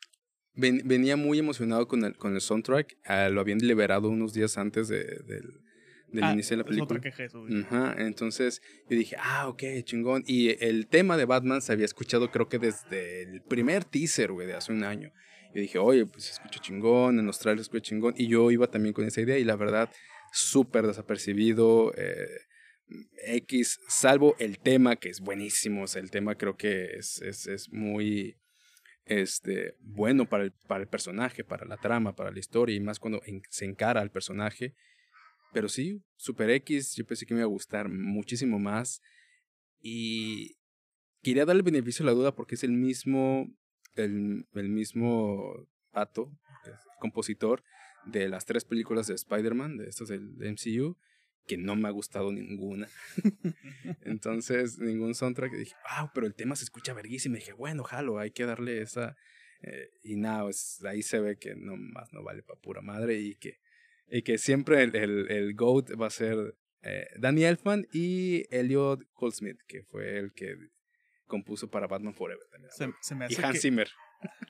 [0.54, 2.96] ven- venía muy emocionado con el, con el soundtrack.
[3.04, 5.60] Ah, lo habían liberado unos días antes de- del,
[6.08, 7.00] del Ah, inicio de la es otra película.
[7.00, 7.62] queja eso, güey.
[7.62, 10.22] Ajá, entonces yo dije, ah, ok, chingón.
[10.26, 14.46] Y el tema de Batman se había escuchado creo que desde el primer teaser, güey,
[14.46, 15.12] de hace un año.
[15.54, 18.14] Yo dije, oye, pues se escucha chingón, en los trailers se escucha chingón.
[18.16, 19.90] Y yo iba también con esa idea y la verdad,
[20.32, 21.92] súper desapercibido.
[21.96, 22.26] eh,
[23.26, 25.84] X, salvo el tema, que es buenísimo.
[25.84, 28.36] O sea, el tema creo que es, es, es muy
[29.04, 32.98] este, bueno para el, para el personaje, para la trama, para la historia, y más
[32.98, 34.74] cuando se encara al personaje.
[35.52, 39.02] Pero sí, Super X, yo pensé que me iba a gustar muchísimo más.
[39.80, 40.56] Y
[41.22, 43.48] quería darle el beneficio de la duda porque es el mismo,
[43.96, 46.30] el, el mismo pato,
[47.00, 47.64] compositor
[48.06, 50.96] de las tres películas de Spider-Man, de estas del MCU,
[51.46, 52.88] que no me ha gustado ninguna.
[54.02, 55.52] Entonces, ningún soundtrack.
[55.52, 57.36] Dije, wow, pero el tema se escucha verguísimo.
[57.36, 59.16] Y dije, bueno, jalo, hay que darle esa.
[59.62, 63.18] eh, y nada, pues, ahí se ve que no más no vale para pura madre
[63.20, 63.58] y que,
[64.08, 69.02] y que siempre el, el, el GOAT va a ser eh, Danny Elfman y Elliot
[69.14, 70.56] Goldsmith, que fue el que
[71.26, 72.72] compuso para Batman Forever también.
[72.72, 73.60] Se, se me y Hans que...
[73.60, 73.90] Zimmer.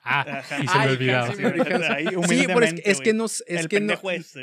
[0.03, 1.27] Ah, y se me Ay, olvidaba.
[2.27, 3.93] Sí, pero es, es que no es que no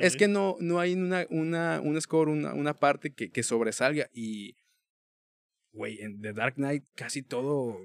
[0.01, 4.09] es que no no hay una una un score una, una parte que, que sobresalga
[4.12, 4.57] y
[5.72, 7.79] güey en The Dark Knight casi todo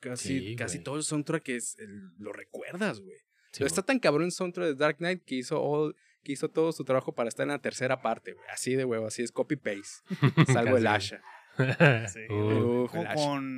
[0.00, 3.16] casi Sí, casi todo el soundtrack es el- lo recuerdas güey.
[3.52, 6.72] Sí, está tan cabrón el soundtrack de Dark Knight que hizo all- que hizo todo
[6.72, 8.46] su trabajo para estar en la tercera parte güey.
[8.50, 10.02] Así de huevo así es copy paste
[10.52, 10.86] salvo el.
[10.86, 11.22] Asha.
[12.12, 13.06] Sí, Uh, Uf, con, el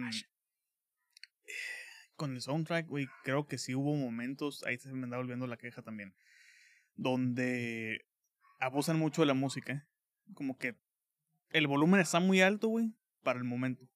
[0.09, 0.27] Asha.
[2.19, 5.57] Con, el soundtrack, güey, creo que sí hubo momentos, ahí se me anda volviendo la
[5.57, 6.13] queja también,
[6.97, 8.05] donde
[8.61, 9.89] abusan mucho de la música.
[10.35, 10.75] Como que
[11.51, 12.93] el volumen está muy alto, güey,
[13.23, 13.89] para el momento.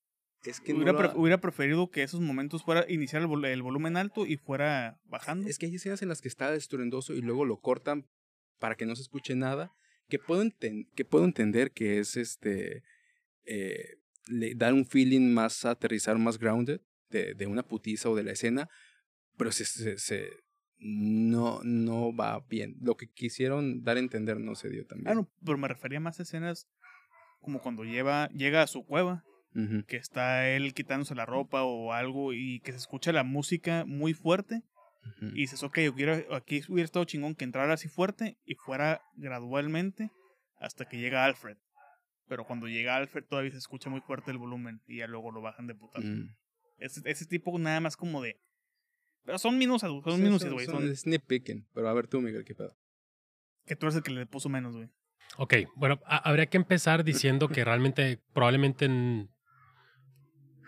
[0.45, 3.47] es que no Hubiera, pre- ha- hubiera preferido que esos momentos fuera iniciar el, vol-
[3.47, 5.49] el volumen alto y fuera bajando.
[5.49, 8.07] Es que hay escenas en las que está estruendoso y luego lo cortan
[8.59, 9.73] para que no se escuche nada.
[10.09, 12.83] Que puedo, enten- que puedo entender que es este.
[13.45, 13.97] eh,
[14.27, 16.81] le, dar un feeling más aterrizar, más grounded
[17.13, 18.69] de, de una putiza o de la escena.
[19.37, 20.31] Pero se, se, se-
[20.79, 22.75] no, no va bien.
[22.81, 25.15] Lo que quisieron dar a entender no se dio también.
[25.17, 26.67] No, pero me refería más a escenas
[27.41, 29.25] como cuando lleva, llega a su cueva,
[29.87, 34.15] que está él quitándose la ropa o algo y que se escucha la música muy
[34.15, 34.63] fuerte.
[35.21, 40.11] Y dices, ok, hubiera, aquí hubiera estado chingón que entrara así fuerte y fuera gradualmente
[40.61, 41.57] hasta que llega Alfred.
[42.29, 45.41] Pero cuando llega Alfred todavía se escucha muy fuerte el volumen y ya luego lo
[45.43, 46.07] bajan de putazo.
[46.07, 46.35] Mm.
[46.79, 48.41] Ese, ese tipo nada más como de...
[49.25, 50.67] Pero son minutos, son Sí, minutos, son- güey.
[50.67, 51.65] son Son, sneak peeking.
[51.73, 52.77] Pero a ver tú, Miguel, ¿qué pedo?
[53.65, 54.89] que tú eres el que le puso menos, güey.
[55.39, 59.31] Ok, bueno, ha- habría que empezar diciendo que realmente, probablemente, en-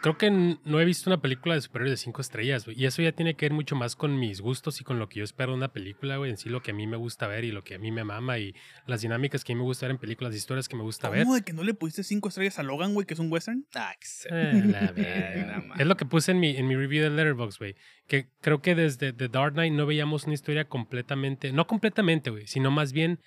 [0.04, 2.78] creo que no he visto una película de superhéroes de cinco estrellas, güey.
[2.78, 5.20] Y eso ya tiene que ver mucho más con mis gustos y con lo que
[5.20, 6.30] yo espero de una película, güey.
[6.30, 8.04] En sí, lo que a mí me gusta ver y lo que a mí me
[8.04, 8.54] mama y
[8.86, 11.08] las dinámicas que a mí me gusta ver en películas, las historias que me gusta
[11.08, 11.22] ver.
[11.22, 13.64] ¿Cómo de que no le pusiste cinco estrellas a Logan, güey, que es un western?
[13.74, 13.94] Ah,
[14.30, 17.74] Eh, la es lo que puse en mi, en mi review de Letterboxd, güey.
[18.06, 22.46] Que creo que desde The Dark Knight no veíamos una historia completamente, no completamente, güey,
[22.46, 23.20] sino más bien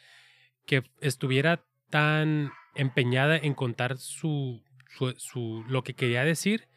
[0.68, 4.62] que estuviera tan empeñada en contar su,
[4.98, 6.68] su, su- lo que quería decir,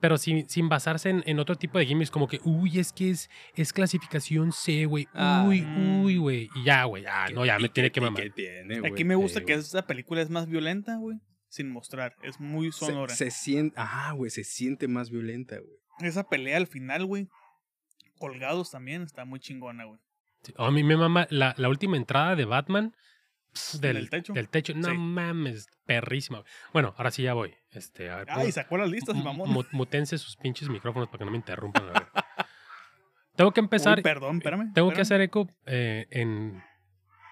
[0.00, 3.10] pero sin, sin basarse en, en otro tipo de gimmicks, como que, uy, es que
[3.10, 5.08] es, es clasificación C, güey.
[5.14, 5.44] Ah.
[5.46, 6.04] Uy, Mm.
[6.04, 6.48] uy, güey.
[6.54, 8.30] Y ya, güey, ya, no, ya me ¿Y tiene que mamar.
[8.34, 11.18] tiene, Aquí me gusta que esta película es más violenta, güey,
[11.48, 12.14] sin mostrar.
[12.22, 13.14] Es muy Se- sonora.
[13.14, 15.76] Se, siente, ah, güey, se siente más violenta, güey.
[16.00, 17.28] Esa pelea al final, güey,
[18.18, 20.00] colgados también, está muy chingona, güey.
[20.42, 22.94] Sí, A mí me mama la, la última entrada de Batman.
[23.80, 24.32] ¿Del techo?
[24.32, 24.72] Del techo.
[24.74, 24.96] No Sí.
[24.98, 26.42] mames, perrísima.
[26.72, 27.54] Bueno, ahora sí ya voy.
[27.72, 29.50] Este, a ver, Ay, sacó las listas, el mamón.
[29.50, 31.84] mu- mutense sus pinches micrófonos para que no me interrumpan.
[33.36, 33.98] Tengo que empezar.
[33.98, 34.72] Uy, perdón, espérame.
[34.74, 36.62] Tengo que hacer eco eh, en.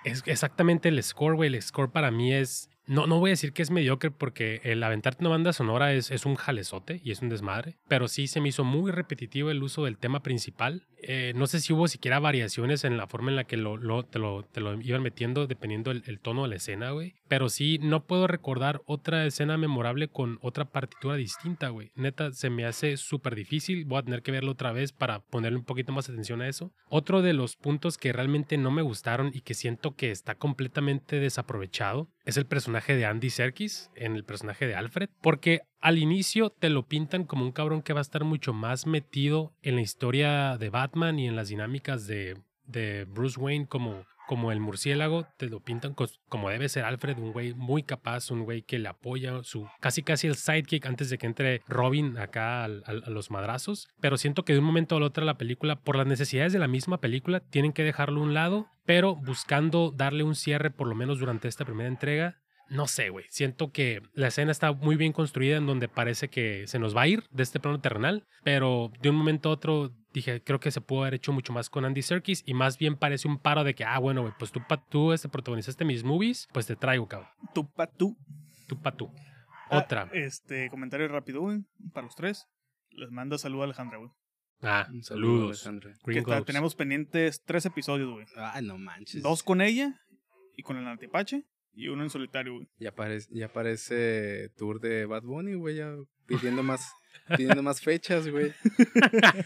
[0.04, 1.54] Es exactamente el score, güey.
[1.54, 2.68] El score para mí es.
[2.92, 6.10] No, no voy a decir que es mediocre porque el aventarte una banda sonora es,
[6.10, 7.78] es un jalezote y es un desmadre.
[7.88, 10.86] Pero sí se me hizo muy repetitivo el uso del tema principal.
[11.04, 14.04] Eh, no sé si hubo siquiera variaciones en la forma en la que lo, lo-
[14.04, 17.14] te, lo, te lo iban metiendo dependiendo el, tono de la escena, güey.
[17.28, 21.92] Pero sí, no puedo recordar otra escena memorable con otra partitura distinta, güey.
[21.94, 23.86] Neta, se me hace súper difícil.
[23.86, 26.72] Voy a tener que verlo otra vez para ponerle un poquito más atención a eso.
[26.90, 31.18] Otro de los puntos que realmente no me gustaron y que siento que está completamente
[31.20, 35.10] desaprovechado es el personaje de Andy Serkis en el personaje de Alfred.
[35.20, 38.86] Porque al inicio te lo pintan como un cabrón que va a estar mucho más
[38.86, 44.04] metido en la historia de Batman y en las dinámicas de, de Bruce Wayne como,
[44.32, 45.26] como el murciélago.
[45.36, 45.94] Te lo pintan
[46.30, 50.02] como debe ser Alfred, un güey muy capaz, un güey que le apoya, su casi
[50.02, 53.88] casi el sidekick antes de que entre Robin acá al- a los madrazos.
[54.00, 56.66] Pero siento que de un momento al otro la película, por las necesidades de la
[56.66, 60.94] misma película, tienen que dejarlo a un lado, pero buscando darle un cierre por lo
[60.94, 62.38] menos durante esta primera entrega.
[62.70, 63.26] No sé, güey.
[63.28, 67.02] Siento que la escena está muy bien construida en donde parece que se nos va
[67.02, 70.70] a ir de este plano terrenal, pero de un momento a otro dije, creo que
[70.70, 73.64] se pudo haber hecho mucho más con Andy Serkis y más bien parece un paro
[73.64, 76.76] de que, ah, bueno, güey, pues tú, pa, tú este, protagonizaste mis movies, pues te
[76.76, 77.30] traigo, cabrón.
[77.54, 78.16] Tú pa' tú.
[78.68, 79.10] Tú pa' tú.
[79.70, 80.08] Ah, Otra.
[80.12, 81.60] este, comentario rápido, güey,
[81.92, 82.46] para los tres.
[82.90, 84.10] Les manda salud a Alejandra, güey.
[84.60, 85.66] Ah, Un saludo, saludos.
[85.66, 85.94] Alejandra.
[86.04, 88.26] Que está- tenemos pendientes tres episodios, güey.
[88.36, 89.22] Ah, no manches.
[89.22, 89.98] Dos con ella
[90.56, 91.44] y con el antipache
[91.74, 92.66] y uno en solitario, güey.
[92.78, 95.94] Ya parece, ya parece tour de Bad Bunny, güey, ya
[96.26, 96.92] pidiendo más,
[97.36, 98.52] pidiendo más fechas, güey.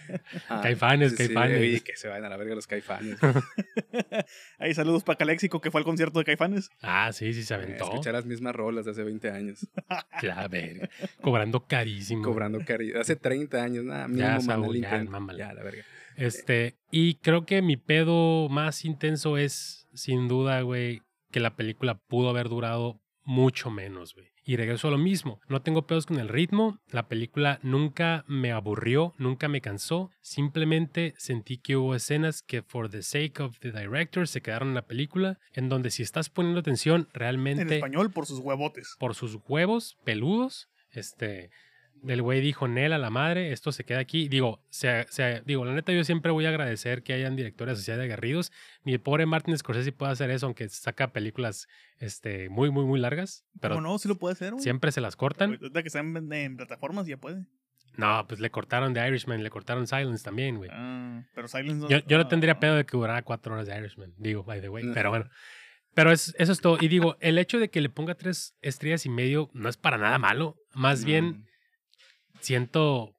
[0.49, 1.61] Ah, Caifanes, sí, sí, Caifanes.
[1.61, 3.18] oye, que se vayan a la verga los caifanes.
[4.59, 6.70] Ahí saludos para Caléxico, que fue al concierto de Caifanes.
[6.83, 7.85] Ah, sí, sí, se Eh, aventó.
[7.85, 9.66] Escuchar las mismas rolas de hace 20 años.
[10.22, 12.22] Ya, ver, cobrando carísimo.
[12.22, 13.01] Cobrando caridad.
[13.03, 15.05] Hace 30 años, nada, mínimo Ya, Saúl, ya.
[15.37, 15.85] Ya, la verga.
[16.16, 21.97] Este, y creo que mi pedo más intenso es, sin duda, güey, que la película
[21.97, 24.29] pudo haber durado mucho menos, güey.
[24.45, 25.41] Y regreso a lo mismo.
[25.49, 26.79] No tengo pedos con el ritmo.
[26.93, 30.12] La película nunca me aburrió, nunca me cansó.
[30.20, 34.74] Simplemente sentí que hubo escenas que, for the sake of the director, se quedaron en
[34.77, 35.41] la película.
[35.53, 38.95] En donde, si estás poniendo atención, En realmente español por sus huevotes.
[39.01, 41.51] por sus huevos peludos, este,
[42.03, 44.28] del güey dijo Nel a la madre, esto se queda aquí.
[44.28, 47.90] Digo, se, se- digo, la neta yo siempre voy a agradecer que hayan directores así
[47.92, 48.53] de aguerridos.
[48.84, 51.66] Ni el pobre Martin Scorsese puede hacer eso, aunque saca películas
[51.99, 53.99] este, muy, muy, muy largas, pero ¿Cómo no?
[53.99, 54.62] Sí lo puede hacer, güey.
[54.62, 55.51] siempre se las cortan.
[55.61, 57.44] Ahorita que están en, en plataformas ya puede.
[57.97, 60.68] No, pues le cortaron The Irishman, le cortaron Silence también, güey.
[60.72, 62.61] Ah, pero Silence no- Yo, yo no ah, tendría ah.
[62.61, 64.92] pedo de que durara cuatro horas de Irishman, digo, by the way, No.
[64.94, 65.30] pero bueno.
[65.94, 66.76] Pero es, eso es todo.
[66.78, 69.97] Y digo, el hecho de que le ponga tres estrellas y medio no es para
[69.97, 70.59] nada malo.
[70.74, 71.45] Más bien,
[72.41, 73.14] siento,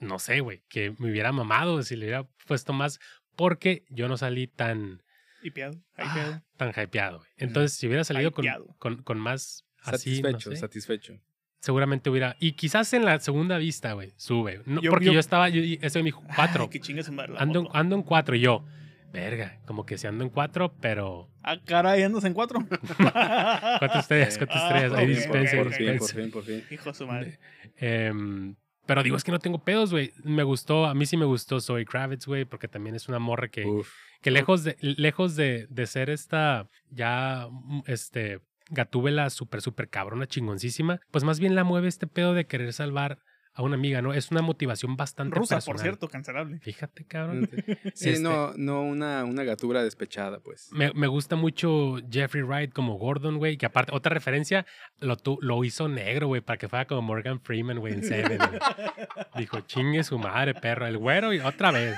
[0.00, 2.98] no sé, güey, que me hubiera mamado si le hubiera puesto más,
[3.36, 5.02] porque yo no salí tan,
[5.42, 6.42] Hipeado, Ah, hipeado.
[6.56, 7.18] tan hypeado.
[7.18, 7.30] güey.
[7.36, 8.74] Entonces, si hubiera salido con, Hypeado.
[8.78, 11.20] con, con más así, no satisfecho, sé, satisfecho.
[11.60, 12.36] seguramente hubiera.
[12.40, 14.62] Y quizás en la segunda vista, güey, sube.
[14.66, 16.64] No, Yo- porque yo- yo, estaba, yo, eso me dijo cuatro.
[16.64, 18.64] Ay, que chingas Ando, ando en cuatro y yo.
[19.12, 21.30] Verga, como que se ando en cuatro, pero.
[21.42, 22.60] Ah, caray, andas en cuatro.
[22.98, 24.92] cuatro estrellas, cuatro Ah, estrellas.
[24.98, 26.64] Ahí dispensa, por fin, por fin, por fin.
[26.70, 27.38] Hijo de su madre.
[27.76, 28.54] Em,
[28.86, 30.12] pero digo, es que no tengo pedos, güey.
[30.24, 33.48] Me gustó, a mí sí me gustó Zoe Kravitz, güey, porque también es una morra
[33.48, 33.90] que, Uf.
[34.20, 37.48] que lejos de, lejos de, de ser esta ya,
[37.86, 38.40] este,
[38.70, 43.18] gatúbela súper, súper cabrona, chingoncísima, pues más bien la mueve este pedo de querer salvar
[43.58, 44.14] a una amiga, ¿no?
[44.14, 45.74] Es una motivación bastante Rusa, personal.
[45.74, 46.58] por cierto, cancelable.
[46.60, 47.50] Fíjate, cabrón.
[47.94, 50.68] Sí, Este- no, no una, una gatura despechada, pues.
[50.70, 54.64] Me, me gusta mucho Jeffrey Wright como Gordon, güey, que aparte, otra referencia,
[55.00, 58.38] lo, tu- lo hizo negro, güey, para que fuera como Morgan Freeman, güey, en Seven.
[59.36, 61.96] Dijo, chingue su madre, perro, el güero y otra vez.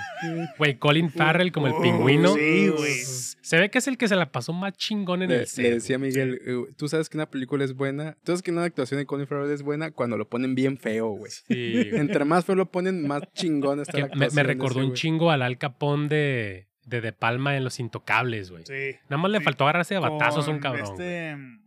[0.58, 2.34] Güey, Colin Farrell como el Oh, pingüino.
[2.34, 2.94] sí, güey.
[3.42, 5.46] Se ve que es el que se la pasó más chingón en Le, el le
[5.46, 5.72] set.
[5.74, 8.64] decía a Miguel, eh, tú sabes que una película es buena, tú sabes que una
[8.64, 11.32] actuación de Colin Farrell es buena cuando lo ponen bien feo, güey.
[11.50, 11.88] Sí.
[11.92, 14.88] Entre más feo lo ponen, más chingón está Que la me, me de recordó ese
[14.88, 18.64] un chingo al Al Capón de, de De Palma en Los Intocables, güey.
[18.66, 18.96] Sí.
[19.08, 19.44] Nada más le Sí.
[19.44, 20.82] faltó agarrarse de batazos a un cabrón.
[20.82, 20.92] güey.
[20.92, 21.36] Este.
[21.36, 21.60] mm,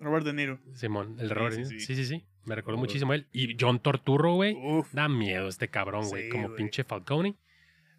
[0.00, 0.60] Robert De Niro.
[0.74, 1.52] Simón, el Sí, error.
[1.52, 1.94] sí, Sí, sí.
[1.96, 2.24] sí, sí.
[2.44, 2.80] Me recordó Uf.
[2.82, 3.26] muchísimo a él.
[3.32, 4.54] Y John Torturro, güey.
[4.54, 4.92] Uf.
[4.92, 6.24] Da miedo este cabrón, güey.
[6.24, 7.36] Sí, como pinche Falcone.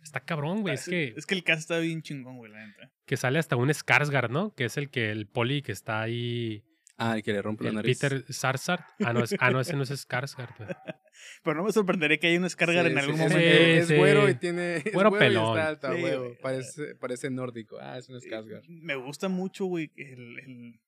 [0.04, 0.76] Está cabrón, güey.
[0.76, 2.91] Es Parece- que, Es que el cast está bien chingón, güey, la neta.
[3.08, 4.54] que sale hasta un Skarsgård, ¿no?
[4.54, 6.64] Que es el que el poli que está ahí.
[6.98, 8.00] Ah, el que le rompe la El nariz.
[8.00, 8.82] Peter Sarsgaard.
[9.06, 10.70] Ah, no, es, ah, no, ese no es Skarsgård, güey.
[11.43, 13.38] Pero no me sorprendería que haya un Scargar Sí, en sí, algún momento.
[13.39, 14.32] es- es Sí, güero sí.
[14.32, 14.76] y tiene.
[14.78, 15.58] Es Güero güero y pelón.
[15.58, 16.24] está alto, a Sí, huevo.
[16.26, 16.38] güey.
[16.41, 17.78] Parece, parece nórdico.
[17.82, 18.64] Ah, es un Skarsgård.
[18.68, 20.80] Me gusta mucho, güey, el, el-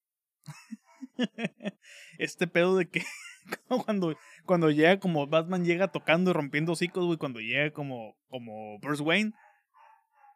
[2.18, 3.02] este pedo de que
[3.68, 8.80] cuando, cuando llega como Batman llega tocando y rompiendo hocicos, güey, cuando llega como, como
[8.80, 9.34] Bruce Wayne,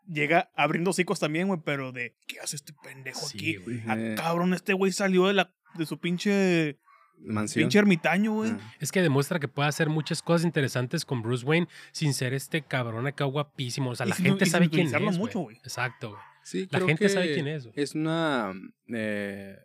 [0.07, 3.55] llega abriendo hocicos también, güey, pero de, ¿qué hace este pendejo Sí, aquí?
[3.57, 3.81] güey.
[3.87, 6.77] Ah, Eh, cabrón, este güey salió de la de su pinche,
[7.19, 7.63] Mansión.
[7.63, 8.51] pinche ermitaño, güey.
[8.51, 8.73] Ah.
[8.79, 12.61] Es que demuestra que puede hacer muchas cosas interesantes con Bruce Wayne sin ser este
[12.61, 13.91] cabrón acá guapísimo.
[13.91, 15.17] O sea, Y la gente sabe quién es.
[15.17, 15.57] mucho, güey.
[15.57, 16.21] Exacto, güey.
[16.43, 17.73] Sí, La creo gente que sabe quién es, güey.
[17.77, 18.53] Es una.
[18.93, 19.57] eh,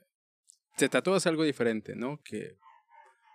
[0.76, 2.20] se trató de hacer algo diferente, ¿no?
[2.22, 2.56] Que.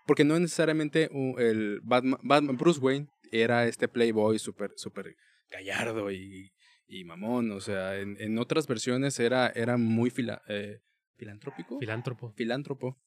[0.05, 5.15] Porque no necesariamente el Batman, Batman- Bruce Wayne era este playboy súper super
[5.49, 6.51] gallardo y,
[6.88, 7.51] y mamón.
[7.51, 10.80] O sea, en, en otras versiones era, era muy fila, eh,
[11.26, 11.80] filantrópico.
[11.80, 12.34] Filántropo.
[12.36, 12.97] Filántropo.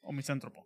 [0.00, 0.64] O misántropo.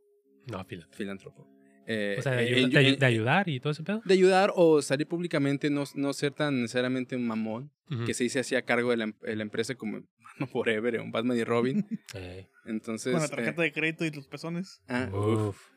[0.51, 0.97] No, filántropo.
[0.97, 1.47] Filántropo.
[1.87, 4.01] Eh, O sea, de, eh, ayuda- en- de ayudar y todo ese pedo.
[4.05, 7.73] de ayudar o salir públicamente, no, no ser tan necesariamente un mamón,
[8.07, 11.37] que se hacía cargo de la, em- de la empresa como Batman Forever, un Batman
[11.39, 11.87] y Robin.
[12.15, 13.13] Eh, Entonces.
[13.13, 14.83] Con la eh, tarjeta de crédito y los pezones.
[14.89, 15.49] ah, uf.
[15.49, 15.71] uf.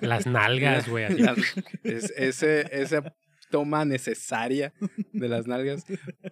[0.00, 1.04] Las nalgas, güey.
[1.28, 1.60] así.
[1.84, 3.14] Ese, esa
[3.50, 4.72] toma necesaria
[5.12, 5.84] de las nalgas.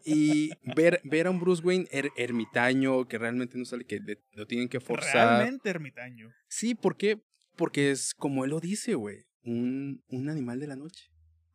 [0.05, 4.23] Y ver, ver a un Bruce Wayne er- ermitaño que realmente no sale, que le-
[4.33, 5.39] lo tienen que forzar.
[5.39, 6.31] Realmente ermitaño.
[6.49, 7.23] Sí, ¿por qué?
[7.57, 9.25] Porque es como él lo dice, güey.
[9.45, 11.05] Un, un animal de la noche.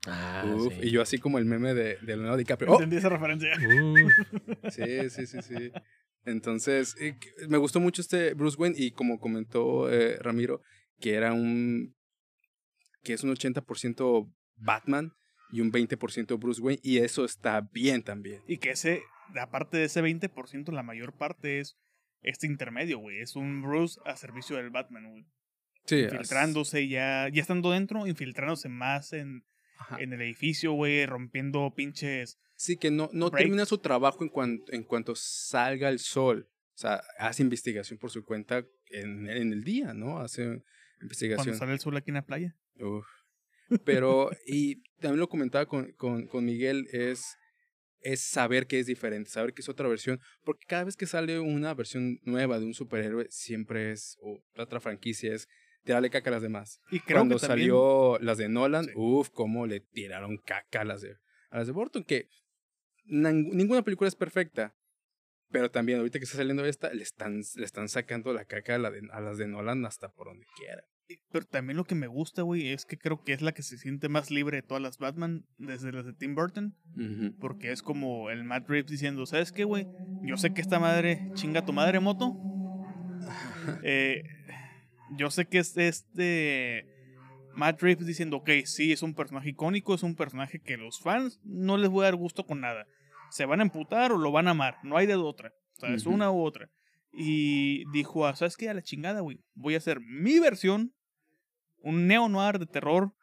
[0.07, 0.87] Ah, Uf, sí.
[0.87, 2.71] Y yo así como el meme de, de Leonardo DiCaprio.
[2.71, 2.75] ¡Oh!
[2.75, 3.49] Entendí esa referencia.
[3.57, 4.73] Uf.
[4.73, 5.71] Sí, sí, sí, sí.
[6.25, 10.61] Entonces, eh, me gustó mucho este Bruce Wayne y como comentó eh, Ramiro,
[10.99, 11.95] que era un...
[13.03, 15.13] que es un 80% Batman
[15.51, 18.41] y un 20% Bruce Wayne y eso está bien también.
[18.47, 19.01] Y que ese,
[19.39, 21.77] aparte de ese 20%, la mayor parte es
[22.21, 23.19] este intermedio, güey.
[23.21, 25.25] Es un Bruce a servicio del Batman, güey.
[25.85, 29.43] Sí, Infiltrándose ya, ya estando dentro, infiltrándose más en,
[29.97, 32.37] en el edificio, güey, rompiendo pinches.
[32.55, 33.43] Sí, que no, no Break.
[33.45, 36.47] termina su trabajo en cuanto, en cuanto salga el sol.
[36.75, 40.19] O sea, hace investigación por su cuenta en, en el día, ¿no?
[40.19, 40.63] Hace Cuando
[41.01, 41.55] investigación.
[41.55, 42.55] sale el sol aquí en la playa.
[42.79, 43.05] Uf.
[43.85, 47.35] Pero, y también lo comentaba con, con, con Miguel, es,
[48.01, 51.39] es saber que es diferente, saber que es otra versión, porque cada vez que sale
[51.39, 55.47] una versión nueva de un superhéroe, siempre es, o otra franquicia es
[55.83, 56.79] tirarle caca a las demás.
[56.91, 58.91] Y creo Cuando que también, salió las de Nolan, Sí.
[58.95, 61.15] uff, cómo le tiraron caca a las de,
[61.51, 62.27] a las de Burton, que
[63.05, 64.75] ninguna película es perfecta.
[65.51, 68.77] Pero también ahorita que está saliendo esta, le están, le están sacando la caca a,
[68.77, 70.83] la de- a las de Nolan hasta por donde quiera.
[71.31, 73.77] Pero también lo que me gusta, güey, es que creo que es la que se
[73.77, 76.75] siente más libre de todas las Batman, desde las de Tim Burton.
[77.39, 79.87] Porque es como el Matt Reeves diciendo, ¿sabes qué, güey?
[80.23, 82.37] Yo sé que esta madre chinga tu madre moto.
[83.83, 84.23] Eh,
[85.15, 86.87] yo sé que es este
[87.53, 91.39] Matt Reeves diciendo, ok, sí, es un personaje icónico, es un personaje que los fans
[91.43, 92.87] no les voy a dar gusto con nada.
[93.29, 95.53] Se van a emputar o lo van a amar, no hay de otra.
[95.77, 96.69] O sea, es una u otra.
[97.11, 98.69] Y dijo, ah, ¿sabes qué?
[98.69, 99.39] A la chingada, güey.
[99.53, 100.93] Voy a hacer mi versión,
[101.81, 103.13] un neo-noir de terror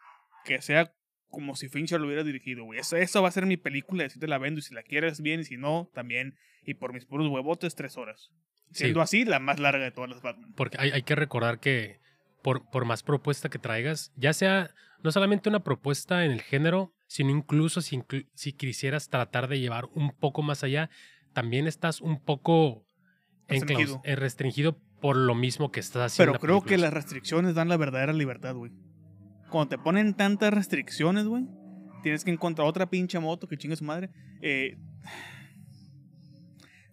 [0.44, 0.92] que sea
[1.28, 2.78] como si Fincher lo hubiera dirigido, güey.
[2.80, 4.82] Eso, eso va a ser mi película, y así te la vendo, y si la
[4.82, 6.36] quieres bien, y si no, también.
[6.64, 8.30] Y por mis puros huevotes, tres horas.
[8.70, 8.84] Sí.
[8.84, 10.52] Siendo así, la más larga de todas las Batman.
[10.54, 12.00] Porque hay, hay que recordar que
[12.42, 14.70] por, por más propuesta que traigas, ya sea
[15.02, 18.02] no solamente una propuesta en el género, sino incluso si,
[18.34, 20.90] si quisieras tratar de llevar un poco más allá,
[21.32, 22.86] también estás un poco
[23.48, 24.00] enclaus- Restringido.
[24.04, 26.32] eh, restringido por lo mismo que estás haciendo.
[26.32, 28.72] Pero creo que las restricciones dan la verdadera libertad, güey.
[29.51, 31.47] Cuando te ponen tantas restricciones, güey,
[32.03, 34.11] tienes que encontrar otra pinche moto que chingue su madre.
[34.42, 34.76] Eh,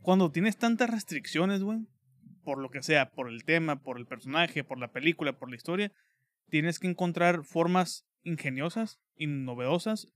[0.01, 1.79] cuando tienes tantas restricciones, güey,
[2.43, 5.55] por lo que sea, por el tema, por el personaje, por la película, por la
[5.55, 5.91] historia,
[6.49, 10.07] tienes que encontrar formas ingeniosas y novedosas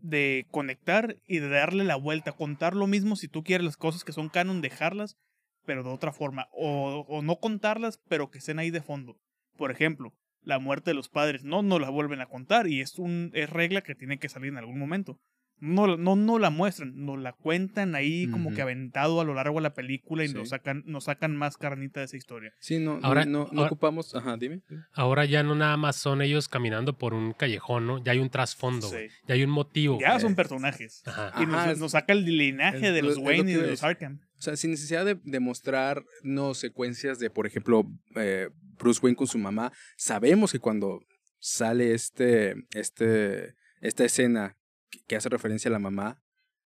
[0.00, 4.04] de conectar y de darle la vuelta, contar lo mismo si tú quieres las cosas
[4.04, 5.16] que son canon, dejarlas,
[5.64, 9.18] pero de otra forma, o, o no contarlas, pero que estén ahí de fondo.
[9.56, 12.98] Por ejemplo, la muerte de los padres, no nos la vuelven a contar y es,
[12.98, 15.18] un, es regla que tiene que salir en algún momento.
[15.64, 19.56] No, no, no la muestran, nos la cuentan ahí como que aventado a lo largo
[19.56, 20.34] de la película y Sí.
[20.34, 22.52] nos, sacan, nos sacan más carnita de esa historia.
[22.60, 24.14] Sí, no, Ahora- no, no, ahora- ocupamos.
[24.14, 24.60] Ajá, dime.
[24.92, 28.02] Ahora ya no nada más son ellos caminando por un callejón, ¿no?
[28.04, 28.88] Ya hay un trasfondo.
[28.88, 29.06] Sí.
[29.26, 29.98] Ya hay un motivo.
[30.00, 31.02] Ya eh, son personajes.
[31.06, 31.32] Ajá.
[31.42, 33.66] Y nos, Ajá, es- nos saca el linaje es de lo- los Wayne y de
[33.68, 33.82] los.
[33.82, 34.20] Arkham.
[34.38, 37.84] O sea, sin necesidad de, de mostrar no secuencias de, por ejemplo,
[38.16, 41.00] eh, Bruce Wayne con su mamá, sabemos que cuando
[41.38, 44.56] sale este, este, esta escena
[44.96, 46.22] que, que hace referencia a la mamá,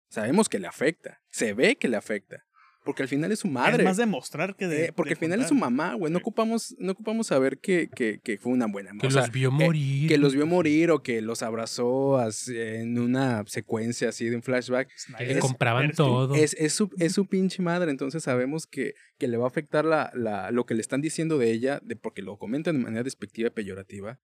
[0.10, 2.44] sabemos que le afecta, se ve que le afecta,
[2.86, 3.80] porque al final es su madre.
[3.80, 4.86] Es más demostrar que de.
[4.86, 6.10] Eh, porque de al final es su mamá, güey.
[6.10, 9.32] No ocupamos, no ocupamos saber que, que, que fue una buena Que o sea, los
[9.34, 10.08] vio eh, morir.
[10.08, 14.42] que los vio morir o que los abrazó así, en una secuencia así de un
[14.42, 14.88] flashback.
[15.18, 15.96] Que le es- compraban tú.
[15.98, 16.36] todo.
[16.36, 19.84] Es, es, su, es su pinche madre, entonces sabemos que, que le va a afectar
[19.84, 23.04] la, la, lo que le están diciendo de ella, de, porque lo comentan de manera
[23.04, 24.22] despectiva y peyorativa,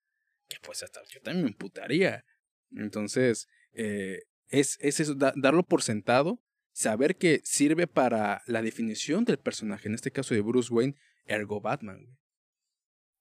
[0.47, 2.23] que pues hasta yo también me emputaría.
[2.71, 6.39] Entonces, eh, es, es eso, da- darlo por sentado,
[6.71, 10.95] saber que sirve para la definición del personaje, en este caso de Bruce Wayne,
[11.26, 12.03] ergo Batman.
[12.03, 12.17] güey.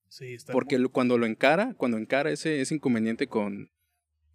[0.09, 3.71] Sí, está Porque cuando lo encara, cuando encara ese, ese inconveniente con,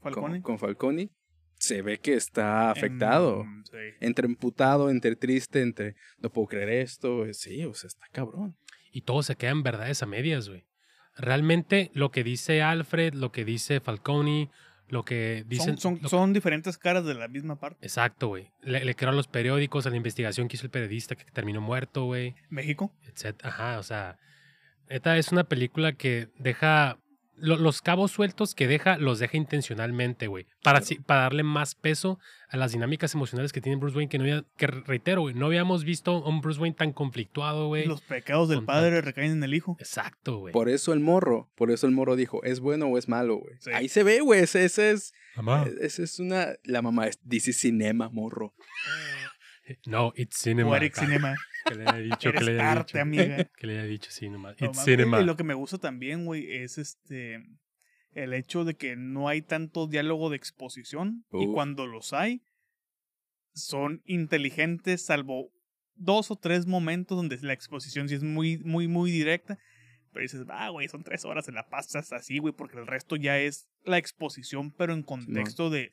[0.02, 0.42] Falcone.
[0.42, 1.12] con, con Falcone,
[1.60, 3.78] se ve que está afectado Em, sí.
[4.00, 8.58] entre emputado, entre triste, entre no puedo creer esto, eh, sí, o sea, está cabrón.
[8.92, 10.66] Y todo se queda en verdades a medias, güey.
[11.16, 14.50] Realmente lo que dice Alfred, lo que dice Falcone,
[14.90, 15.78] lo que dicen...
[15.78, 17.86] Son, diferentes caras de la misma parte.
[17.86, 18.52] Exacto, güey.
[18.62, 21.62] Le, le creo a los periódicos, a la investigación que hizo el periodista que terminó
[21.62, 22.36] muerto, güey.
[22.50, 22.94] México.
[23.08, 23.40] etc.
[23.44, 24.18] Ajá, o sea,
[24.88, 26.98] esta es una película que deja
[27.38, 31.04] lo- los cabos sueltos que deja los deja intencionalmente, güey, para Claro.
[31.06, 32.20] para darle más peso
[32.50, 35.46] a las dinámicas emocionales que tiene Bruce Wayne que no había- que reitero, güey, no
[35.48, 37.86] habíamos visto a un Bruce Wayne tan conflictuado, güey.
[37.86, 39.78] Los pecados del padre recaen en el hijo.
[39.80, 40.52] Exacto, güey.
[40.54, 43.56] Por eso el morro, por eso el morro dijo, ¿es bueno o es malo, güey?
[43.60, 43.72] Sí.
[43.74, 45.66] Ahí se ve, güey, ese, ese es, Mamá.
[45.82, 48.54] ese es una, la mamá es, dice cinema, morro.
[49.86, 50.70] No, it's cinema.
[50.70, 51.06] Poetic acá.
[51.06, 51.36] Cinema.
[51.68, 53.02] Que le haya dicho, que Eres le haya arte, dicho.
[53.02, 53.44] amiga.
[53.58, 54.50] Que le haya dicho cinema.
[54.50, 55.22] No It's mames, cinema.
[55.22, 57.44] Y lo que me gusta también, güey, es este
[58.14, 62.42] el hecho de que no hay tanto diálogo de exposición y cuando los hay
[63.54, 65.52] son inteligentes salvo
[65.96, 69.60] dos o tres momentos donde la exposición sí es muy muy muy directa
[70.14, 73.18] pero dices ah güey son tres horas se la pasas así güey porque el resto
[73.18, 75.92] ya es la exposición pero en contexto de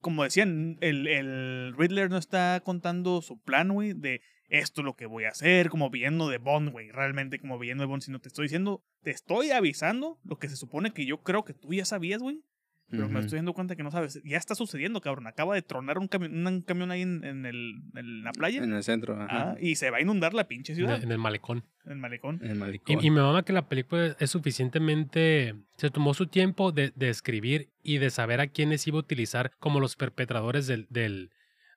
[0.00, 4.94] como decían el, el Riddler no está contando su plan güey de esto es lo
[4.96, 8.18] que voy a hacer, como villano de Bond, güey, realmente como villano de Bond, sino
[8.20, 11.72] te estoy diciendo, te estoy avisando lo que se supone que yo creo que tú
[11.72, 12.42] ya sabías, güey,
[12.90, 14.20] pero me estoy dando cuenta que no sabes.
[14.24, 17.82] Ya está sucediendo, cabrón, acaba de tronar un camión, un camión ahí en, en el,
[17.96, 19.26] en la playa En el centro, ajá.
[19.52, 21.64] ah, y se va a inundar la pinche En ciudad, el, en el malecón.
[21.86, 22.38] en el malecón.
[22.44, 23.00] En el malecón.
[23.02, 25.54] Y, y me mama que la película es suficientemente.
[25.76, 29.52] Se tomó su tiempo de, de escribir y de saber a quiénes iba a utilizar
[29.58, 31.30] como los perpetradores del, del,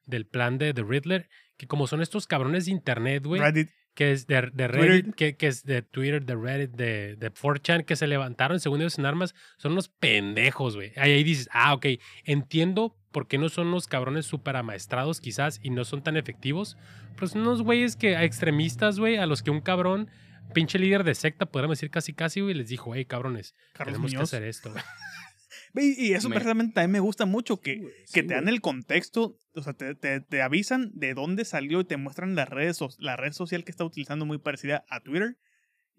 [0.05, 1.29] del plan de The Riddler.
[1.57, 3.41] Que como son estos cabrones de internet, güey.
[3.41, 4.71] Reddit, Que es de, de Twitter.
[4.71, 8.81] Reddit, que, que es de Twitter, de Reddit, de, de 4chan, que se levantaron según
[8.81, 9.33] ellos en armas.
[9.57, 10.93] Son unos pendejos, güey.
[10.97, 11.85] Ahí, ahí dices, ah, ok,
[12.25, 16.77] entiendo por qué no son unos cabrones súper amaestrados, quizás, y no son tan efectivos.
[17.15, 20.09] Pero son unos güeyes que, a extremistas, güey, a los que un cabrón,
[20.53, 24.11] pinche líder de secta, podríamos decir casi casi, güey, les dijo, hey, cabrones, Carlos tenemos
[24.11, 24.71] que hacer esto,
[25.73, 25.95] güey.
[25.97, 29.37] Y, eso Me- precisamente también me gusta mucho, que, Sí, que te dan el contexto,
[29.57, 33.15] o sea, te, te, te avisan de dónde salió y te muestran las redes, la
[33.17, 35.37] red social que está utilizando muy parecida a Twitter.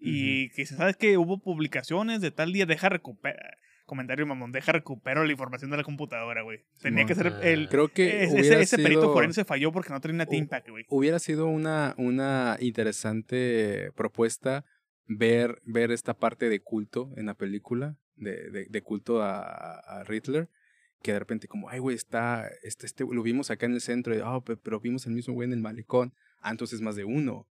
[0.01, 3.57] Y que sabes que hubo publicaciones de tal día, deja recuperar.
[3.85, 6.59] Comentario mamón, deja recupero la información de la computadora, güey.
[6.81, 7.67] Tenía que ser el.
[7.69, 10.85] Creo que ese ese perito sido- forense falló porque no tenía una Team güey.
[10.87, 14.63] Hubiera sido una, una interesante propuesta
[15.07, 20.03] ver, ver esta parte de culto en la película, de, de, de culto a, a
[20.03, 20.49] Riddler,
[21.01, 24.15] que de repente como, ay, güey, está, este, este, lo vimos acá en el centro,
[24.15, 26.13] y, "Ah, pe- pero vimos el mismo güey en el malecón.
[26.41, 27.47] Ah, entonces es más de uno,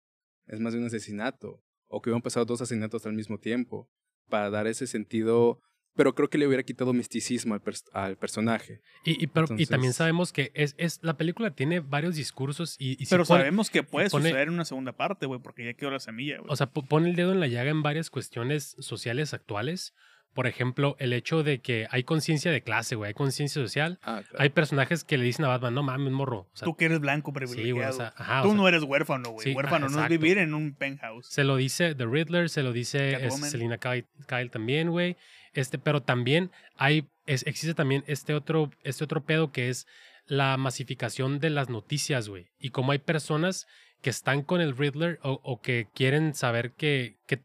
[0.46, 3.88] es más de un asesinato, o que hubieran pasado dos asesinatos al mismo tiempo,
[4.28, 5.60] para dar ese sentido
[5.96, 8.80] pero creo que le hubiera quitado misticismo al, pers- al personaje.
[9.04, 12.74] Y, y, pero, y también Entonces- sabemos que es, es la película tiene varios discursos
[12.80, 15.64] y, y Pero pone- sabemos que puede pone- suceder en una segunda parte, güey, porque
[15.64, 16.50] ya quedó la semilla, güey.
[16.50, 19.94] O sea, po- pone el dedo en la llaga en varias cuestiones sociales actuales.
[20.34, 23.98] Por ejemplo, el hecho de que hay conciencia de clase, güey, hay conciencia social.
[24.02, 24.42] Ah, claro.
[24.42, 26.40] Hay personajes que le dicen a Batman, no mames, morro.
[26.40, 27.94] O sea, Tú que eres blanco sí, güey, privilegiado.
[27.94, 29.44] o sea, ajá, o Tú sea, no eres huérfano, güey.
[29.44, 31.26] sí, huérfano no es vivir en un penthouse.
[31.28, 33.34] Se lo dice The Riddler, se lo dice es.
[33.48, 35.16] Selina Kyle, Kyle también, güey.
[35.52, 39.86] Este, pero también hay, es- existe también este otro, este otro pedo que es
[40.26, 42.46] la masificación de las noticias, güey.
[42.58, 43.66] Y como hay personas
[44.02, 47.40] que están con el Riddler o, o que quieren saber que, que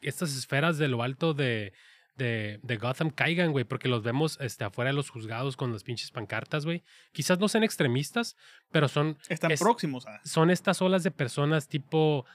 [0.00, 1.72] estas esferas de lo alto de,
[2.18, 5.84] de, de Gotham caigan, güey, porque los vemos este, afuera de los juzgados con las
[5.84, 6.82] pinches pancartas, güey.
[7.12, 8.36] Quizás no sean extremistas,
[8.70, 10.20] pero son Están es- próximos a.
[10.24, 12.26] son estas olas de personas tipo,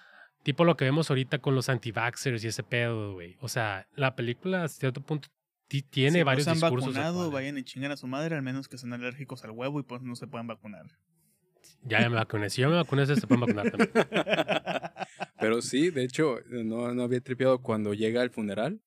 [0.42, 3.38] tipo lo que vemos ahorita con los anti-vaxxers y ese pedo, güey.
[3.42, 5.28] O sea, la película a cierto punto
[5.68, 6.96] ti- tiene si varios no se han discursos.
[6.96, 9.84] vacunado, vayan y chingan a su madre, al menos que sean alérgicos al huevo y
[9.84, 10.86] pues no se puedan vacunar.
[11.86, 12.50] Ya, ya me vacuné.
[12.50, 13.92] Si yo me vacuné, se pueden vacunar también.
[15.40, 18.82] Pero sí, de hecho, no, no había tripeado cuando llega al funeral,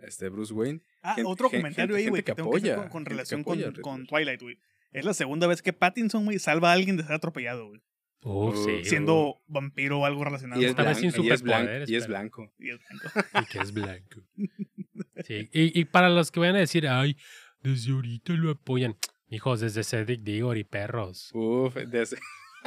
[0.00, 0.80] este Bruce Wayne.
[1.02, 3.00] Ah, Gente- otro comentario gente- ahí, güey, gente que tengo que hacer apoya, con, con
[3.00, 4.06] gente que relación apoya con, con.
[4.06, 4.58] Twilight, güey.
[4.92, 7.82] Es la segunda vez que Pattinson, güey, salva a alguien de ser atropellado, güey.
[8.22, 8.84] Uf, sí.
[8.84, 11.70] Siendo vampiro o algo relacionado Y es, esta vez blanco, sin y es blanco.
[11.86, 12.52] Y es blanco.
[12.58, 13.28] Y es blanco.
[13.42, 14.20] Y que es blanco.
[15.24, 15.48] Sí.
[15.52, 17.16] Y, y para los que vayan a decir, ay,
[17.62, 18.96] desde ahorita lo apoyan.
[19.30, 21.30] Hijos, desde Cedric Diggory, perros.
[21.34, 22.16] Uf, desde,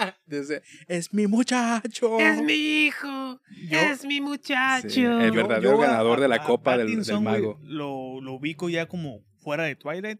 [0.26, 2.18] desde es mi muchacho.
[2.44, 2.54] mi
[2.86, 3.40] hijo.
[3.70, 4.90] Yo- mi muchacho.
[4.90, 7.60] Sí, el verdadero a- ganador de la a copa del- mago.
[7.64, 10.20] lo, lo ubico ya como fuera de Twilight.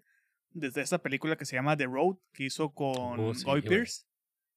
[0.54, 3.86] Desde esa película que se llama The Road, que hizo con Oh, sí, Guy Guy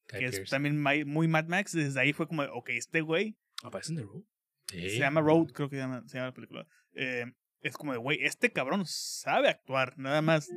[0.07, 1.71] que es también muy Mad Max.
[1.71, 4.23] Desde ahí fue como, ok, este güey ¿Aparece en The Road?
[4.67, 4.89] Sí.
[4.89, 6.67] se llama Road, creo que se llama, se llama la película.
[6.95, 7.25] Eh,
[7.61, 10.49] es como de, güey, este cabrón sabe actuar, nada más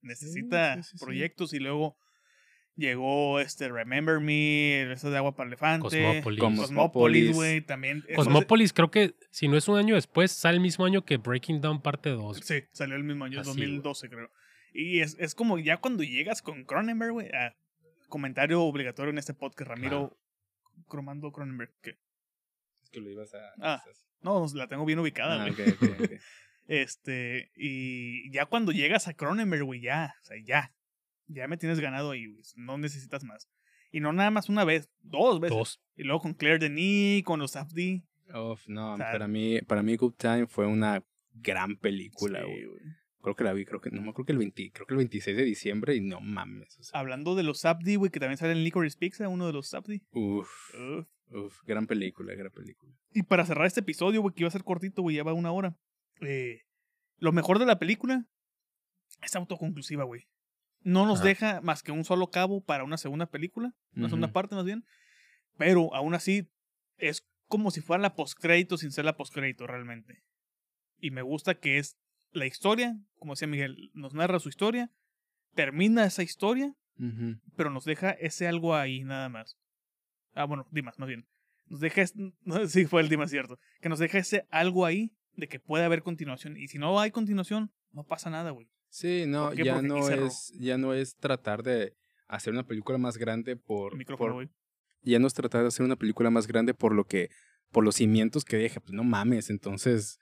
[0.00, 1.04] necesita sí, sí, sí.
[1.04, 1.96] proyectos y luego
[2.78, 6.40] llegó este Remember Me, eso de agua para elefante, Cosmópolis.
[6.40, 8.04] Cosmópolis, güey, también.
[8.14, 11.60] Cosmópolis creo que si no es un año después, sale el mismo año que Breaking
[11.60, 12.40] Down parte 2.
[12.42, 14.30] Sí, salió el mismo año, Así, 2012 creo.
[14.72, 17.54] Y es, es como ya cuando llegas con Cronenberg, güey, ah,
[18.08, 20.16] comentario obligatorio en este podcast, Ramiro
[20.86, 21.72] Cromando Cronenberg.
[21.82, 21.98] ¿qué?
[22.82, 23.38] Es que lo ibas a...
[23.60, 23.82] Ah,
[24.22, 25.68] No, la tengo bien ubicada, Ah, güey.
[25.70, 26.10] ok, ok, ok.
[26.68, 30.74] Este, y ya cuando llegas a Cronenberg, güey, ya, o sea, ya.
[31.28, 32.42] Ya me tienes ganado ahí, güey.
[32.56, 33.48] No necesitas más.
[33.90, 35.56] Y no nada más una vez, dos veces.
[35.56, 35.80] Dos.
[35.96, 38.02] Y luego con Claire Denis, con los Abdi.
[38.34, 41.02] Uf, no, O sea, para mí, para mí Good Time fue una
[41.32, 42.64] gran película, Sí, güey.
[42.66, 42.82] güey.
[43.20, 44.98] Creo que la vi, creo que, no me acuerdo que el 20, creo que el
[44.98, 46.78] 26 de diciembre y no mames.
[46.78, 49.52] o sea, Hablando de los Abdi, güey, que también sale en Licorice Pizza, uno de
[49.52, 50.02] los Abdi.
[50.12, 51.06] uf, Uf.
[51.34, 52.92] uf, gran película, gran película.
[53.12, 55.50] Y para cerrar este episodio, güey, que iba a ser cortito, güey, ya va una
[55.50, 55.76] hora.
[56.20, 56.62] Eh,
[57.18, 58.24] lo mejor de la película
[59.22, 60.26] es autoconclusiva, güey.
[60.82, 61.28] No nos Ajá.
[61.28, 64.84] deja más que un solo cabo para una segunda película, una segunda parte más bien.
[65.56, 66.48] Pero aún así,
[66.96, 70.22] es como si fuera la postcrédito sin ser la postcrédito realmente.
[70.98, 71.96] Y me gusta que es
[72.32, 74.90] la historia, como decía Miguel, nos narra su historia,
[75.54, 76.74] termina esa historia,
[77.56, 79.56] pero nos deja ese algo ahí nada más.
[80.34, 81.26] Ah, bueno, Dimas, más bien.
[81.66, 82.02] Nos deja,
[82.44, 85.60] no sé si fue el Dimas cierto, que nos deja ese algo ahí de que
[85.60, 86.56] puede haber continuación.
[86.56, 88.68] Y si no hay continuación, no pasa nada, güey.
[88.90, 91.94] Sí, no, ya no es, ya no es tratar de
[92.26, 94.30] hacer una película más grande por, por-
[95.02, 97.30] ya no es tratar de hacer una película más grande por lo que,
[97.70, 100.18] por los cimientos que deja, pues no mames, entonces,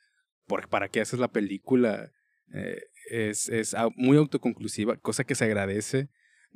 [0.46, 2.12] ¿por, ¿para qué haces la película?
[2.52, 6.08] Eh, es, es muy autoconclusiva, cosa que se agradece.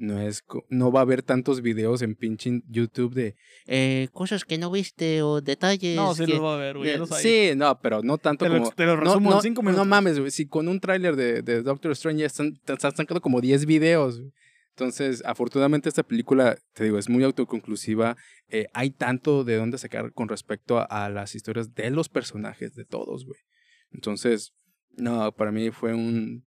[0.03, 3.37] No es, no va a haber tantos videos en pinche YouTube de
[3.67, 5.95] eh, cosas que no viste o detalles.
[5.95, 6.97] No, sí que- los va a ver, güey.
[7.21, 9.63] sí, no, pero no tanto Te lo, como te lo no, resumo no, en cinco
[9.63, 9.87] no minutos.
[9.87, 10.31] mames, güey.
[10.31, 14.23] Si con un tráiler de, de Doctor Strange ya están, están sacando como 10 videos.
[14.71, 18.17] Entonces, afortunadamente esta película, te digo, es muy autoconclusiva.
[18.49, 22.75] Eh, hay tanto de dónde sacar con respecto a, a las historias de los personajes,
[22.75, 23.39] de todos, güey.
[23.93, 24.55] Entonces,
[24.97, 26.47] no, para mí fue un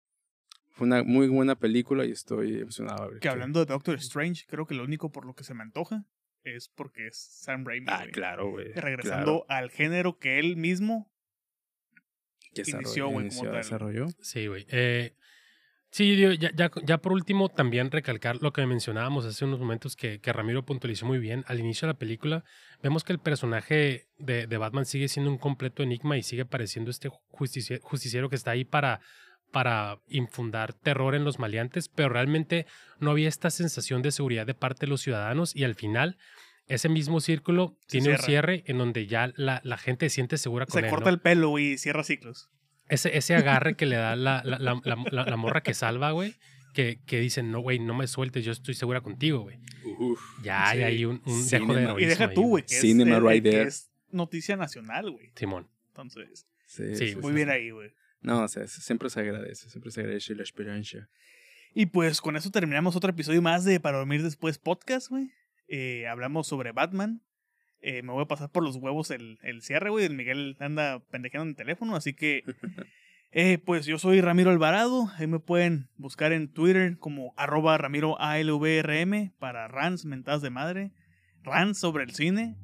[0.71, 3.03] fue una muy buena película y estoy emocionado.
[3.03, 5.43] a ver Que qué- hablando de Doctor Strange, creo que lo único por lo que
[5.43, 6.05] se me antoja
[6.43, 7.85] es porque es Sam Raimi.
[7.89, 8.71] Ah, claro, güey.
[8.73, 11.11] Regresando al género que él mismo.
[12.53, 13.53] Que inició, güey, como tal.
[13.53, 14.07] desarrolló.
[14.21, 14.65] Sí, güey.
[14.69, 15.15] Eh,
[15.89, 20.19] sí, ya, ya, ya por último, también recalcar lo que mencionábamos hace unos momentos que,
[20.19, 21.45] que Ramiro puntualizó muy bien.
[21.47, 22.43] Al inicio de la película,
[22.83, 26.91] vemos que el personaje de, de Batman sigue siendo un completo enigma y sigue pareciendo
[26.91, 28.99] este justici- justiciero que está ahí para,
[29.51, 32.65] para infundar terror en los maleantes, pero realmente
[32.99, 36.17] no había esta sensación de seguridad de parte de los ciudadanos y al final.
[36.67, 38.25] Ese mismo círculo Se tiene un cierra.
[38.25, 40.89] cierre en donde ya la, la gente se siente segura con Se él.
[40.91, 41.15] corta ¿no?
[41.15, 42.49] el pelo, y cierra ciclos.
[42.87, 46.11] ese, ese agarre que le da la, la, la, la- la- la morra que salva,
[46.11, 46.35] güey.
[46.73, 49.59] Que, que dicen, no, güey, no me sueltes, yo estoy segura contigo, güey.
[50.43, 50.83] Ya hay sí.
[50.85, 52.63] ahí un, un dejo de heroísmo Y deja tú, güey.
[52.65, 53.67] que, es, Cinema eh, right que there.
[53.67, 55.31] es noticia nacional, güey.
[55.35, 55.67] Simón.
[55.87, 57.35] Entonces, Sí, Sí, muy sí.
[57.35, 57.91] bien ahí, güey.
[58.21, 61.09] No, o sea, siempre se agradece, siempre se agradece la experiencia.
[61.73, 65.31] Y pues con eso terminamos otro episodio más de Para Dormir Después podcast, güey.
[65.67, 67.23] Eh, hablamos sobre Batman.
[67.79, 70.05] Eh, me voy a pasar por los huevos el, el cierre, güey.
[70.05, 72.43] El Miguel anda pendejeando en el teléfono, así que...
[73.31, 75.09] eh, pues yo soy Ramiro Alvarado.
[75.17, 80.91] Ahí me pueden buscar en Twitter como arroba Ramiro ALVRM para rants, mentadas de madre.
[81.41, 82.57] Rants sobre el cine.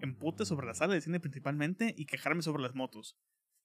[0.00, 1.94] Empute sobre la sala de cine principalmente.
[1.98, 3.18] Y quejarme sobre las motos.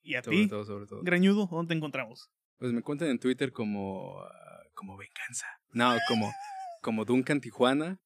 [0.08, 1.02] Y a Sobre ti, todo, sobre todo.
[1.04, 2.30] Greñudo, ¿dónde te encontramos?
[2.58, 5.46] Pues me cuentan en Twitter como, ah, como venganza.
[5.74, 6.32] No, como,
[6.82, 8.00] como Duncan Tijuana.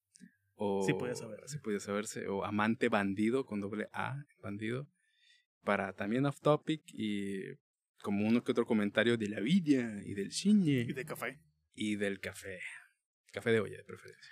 [0.56, 1.48] O, Sí podía saberse.
[1.48, 2.28] Sí podía saberse.
[2.28, 4.88] O amante bandido con doble A, bandido.
[5.64, 7.42] Para también off topic y
[8.02, 11.40] como uno que otro comentario de la vida y del cine Y de café.
[11.76, 12.60] y del café.
[13.32, 14.32] Café de olla, de preferencia.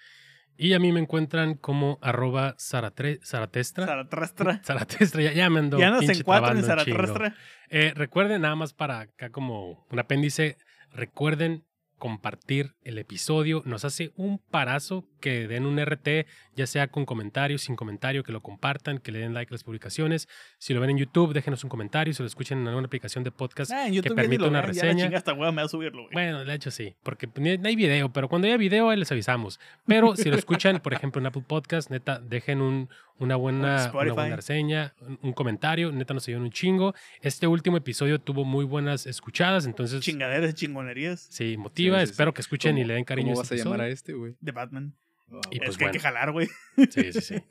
[0.62, 3.86] Y a mí me encuentran como arroba zaratre- zaratestra.
[3.86, 4.60] Zaratrastra.
[4.66, 6.64] Zaratestra, ya, ya me ando Ya andas pinche en.
[6.66, 7.34] Zaratrastra.
[7.70, 10.57] Eh, recuerden, nada más para acá como un apéndice,
[10.91, 11.64] recuerden
[11.99, 13.61] compartir el episodio.
[13.65, 16.25] Nos hace un parazo que den un RT,
[16.55, 19.63] ya sea con comentario, sin comentario, que lo compartan, que le den like a las
[19.63, 20.27] publicaciones.
[20.57, 22.13] Si lo ven en YouTube, déjenos un comentario.
[22.13, 24.89] Si lo escuchan en alguna aplicación de podcast, Ah, ni permite una vean, ya la
[24.89, 25.05] reseña.
[25.05, 26.13] chinga hasta hueva me va a subirlo, güey.
[26.13, 29.11] Bueno, de hecho sí, porque pues, no hay video, pero cuando haya video ahí les
[29.11, 29.59] avisamos.
[29.85, 34.13] Pero si lo escuchan, por ejemplo, en Apple Podcast, neta, dejen un, una, buena, una
[34.13, 36.93] buena reseña, un, un comentario, neta nos ayudan un chingo.
[37.21, 42.31] Este último episodio tuvo muy buenas escuchadas, entonces Chingaderas chingonerías sí, motiva, Sí, sí, espero
[42.31, 42.35] sí.
[42.35, 44.13] que escuchen y ¿Cómo- le den cariño ¿Cómo a vas a este llamar a este,
[44.13, 44.35] güey?
[44.39, 44.95] de Batman.
[45.27, 45.41] Wow.
[45.51, 46.09] Y es pues que hay que bueno.
[46.15, 46.47] jalar, güey.
[46.89, 47.35] Sí, sí, sí.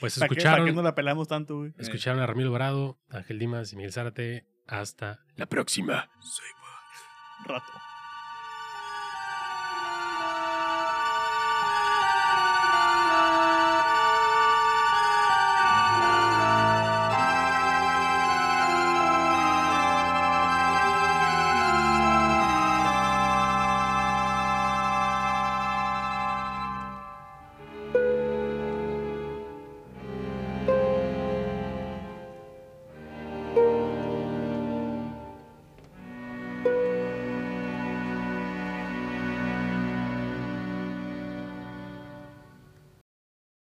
[0.00, 1.72] Pues ¿Para qué, para escucharon, qué no la pelamos tanto, güey?
[1.78, 4.46] escucharon a Ramiro Alvarado, Ángel Dimas y Miguel Zárate.
[4.66, 6.08] Hasta la próxima.
[7.46, 7.64] Rato.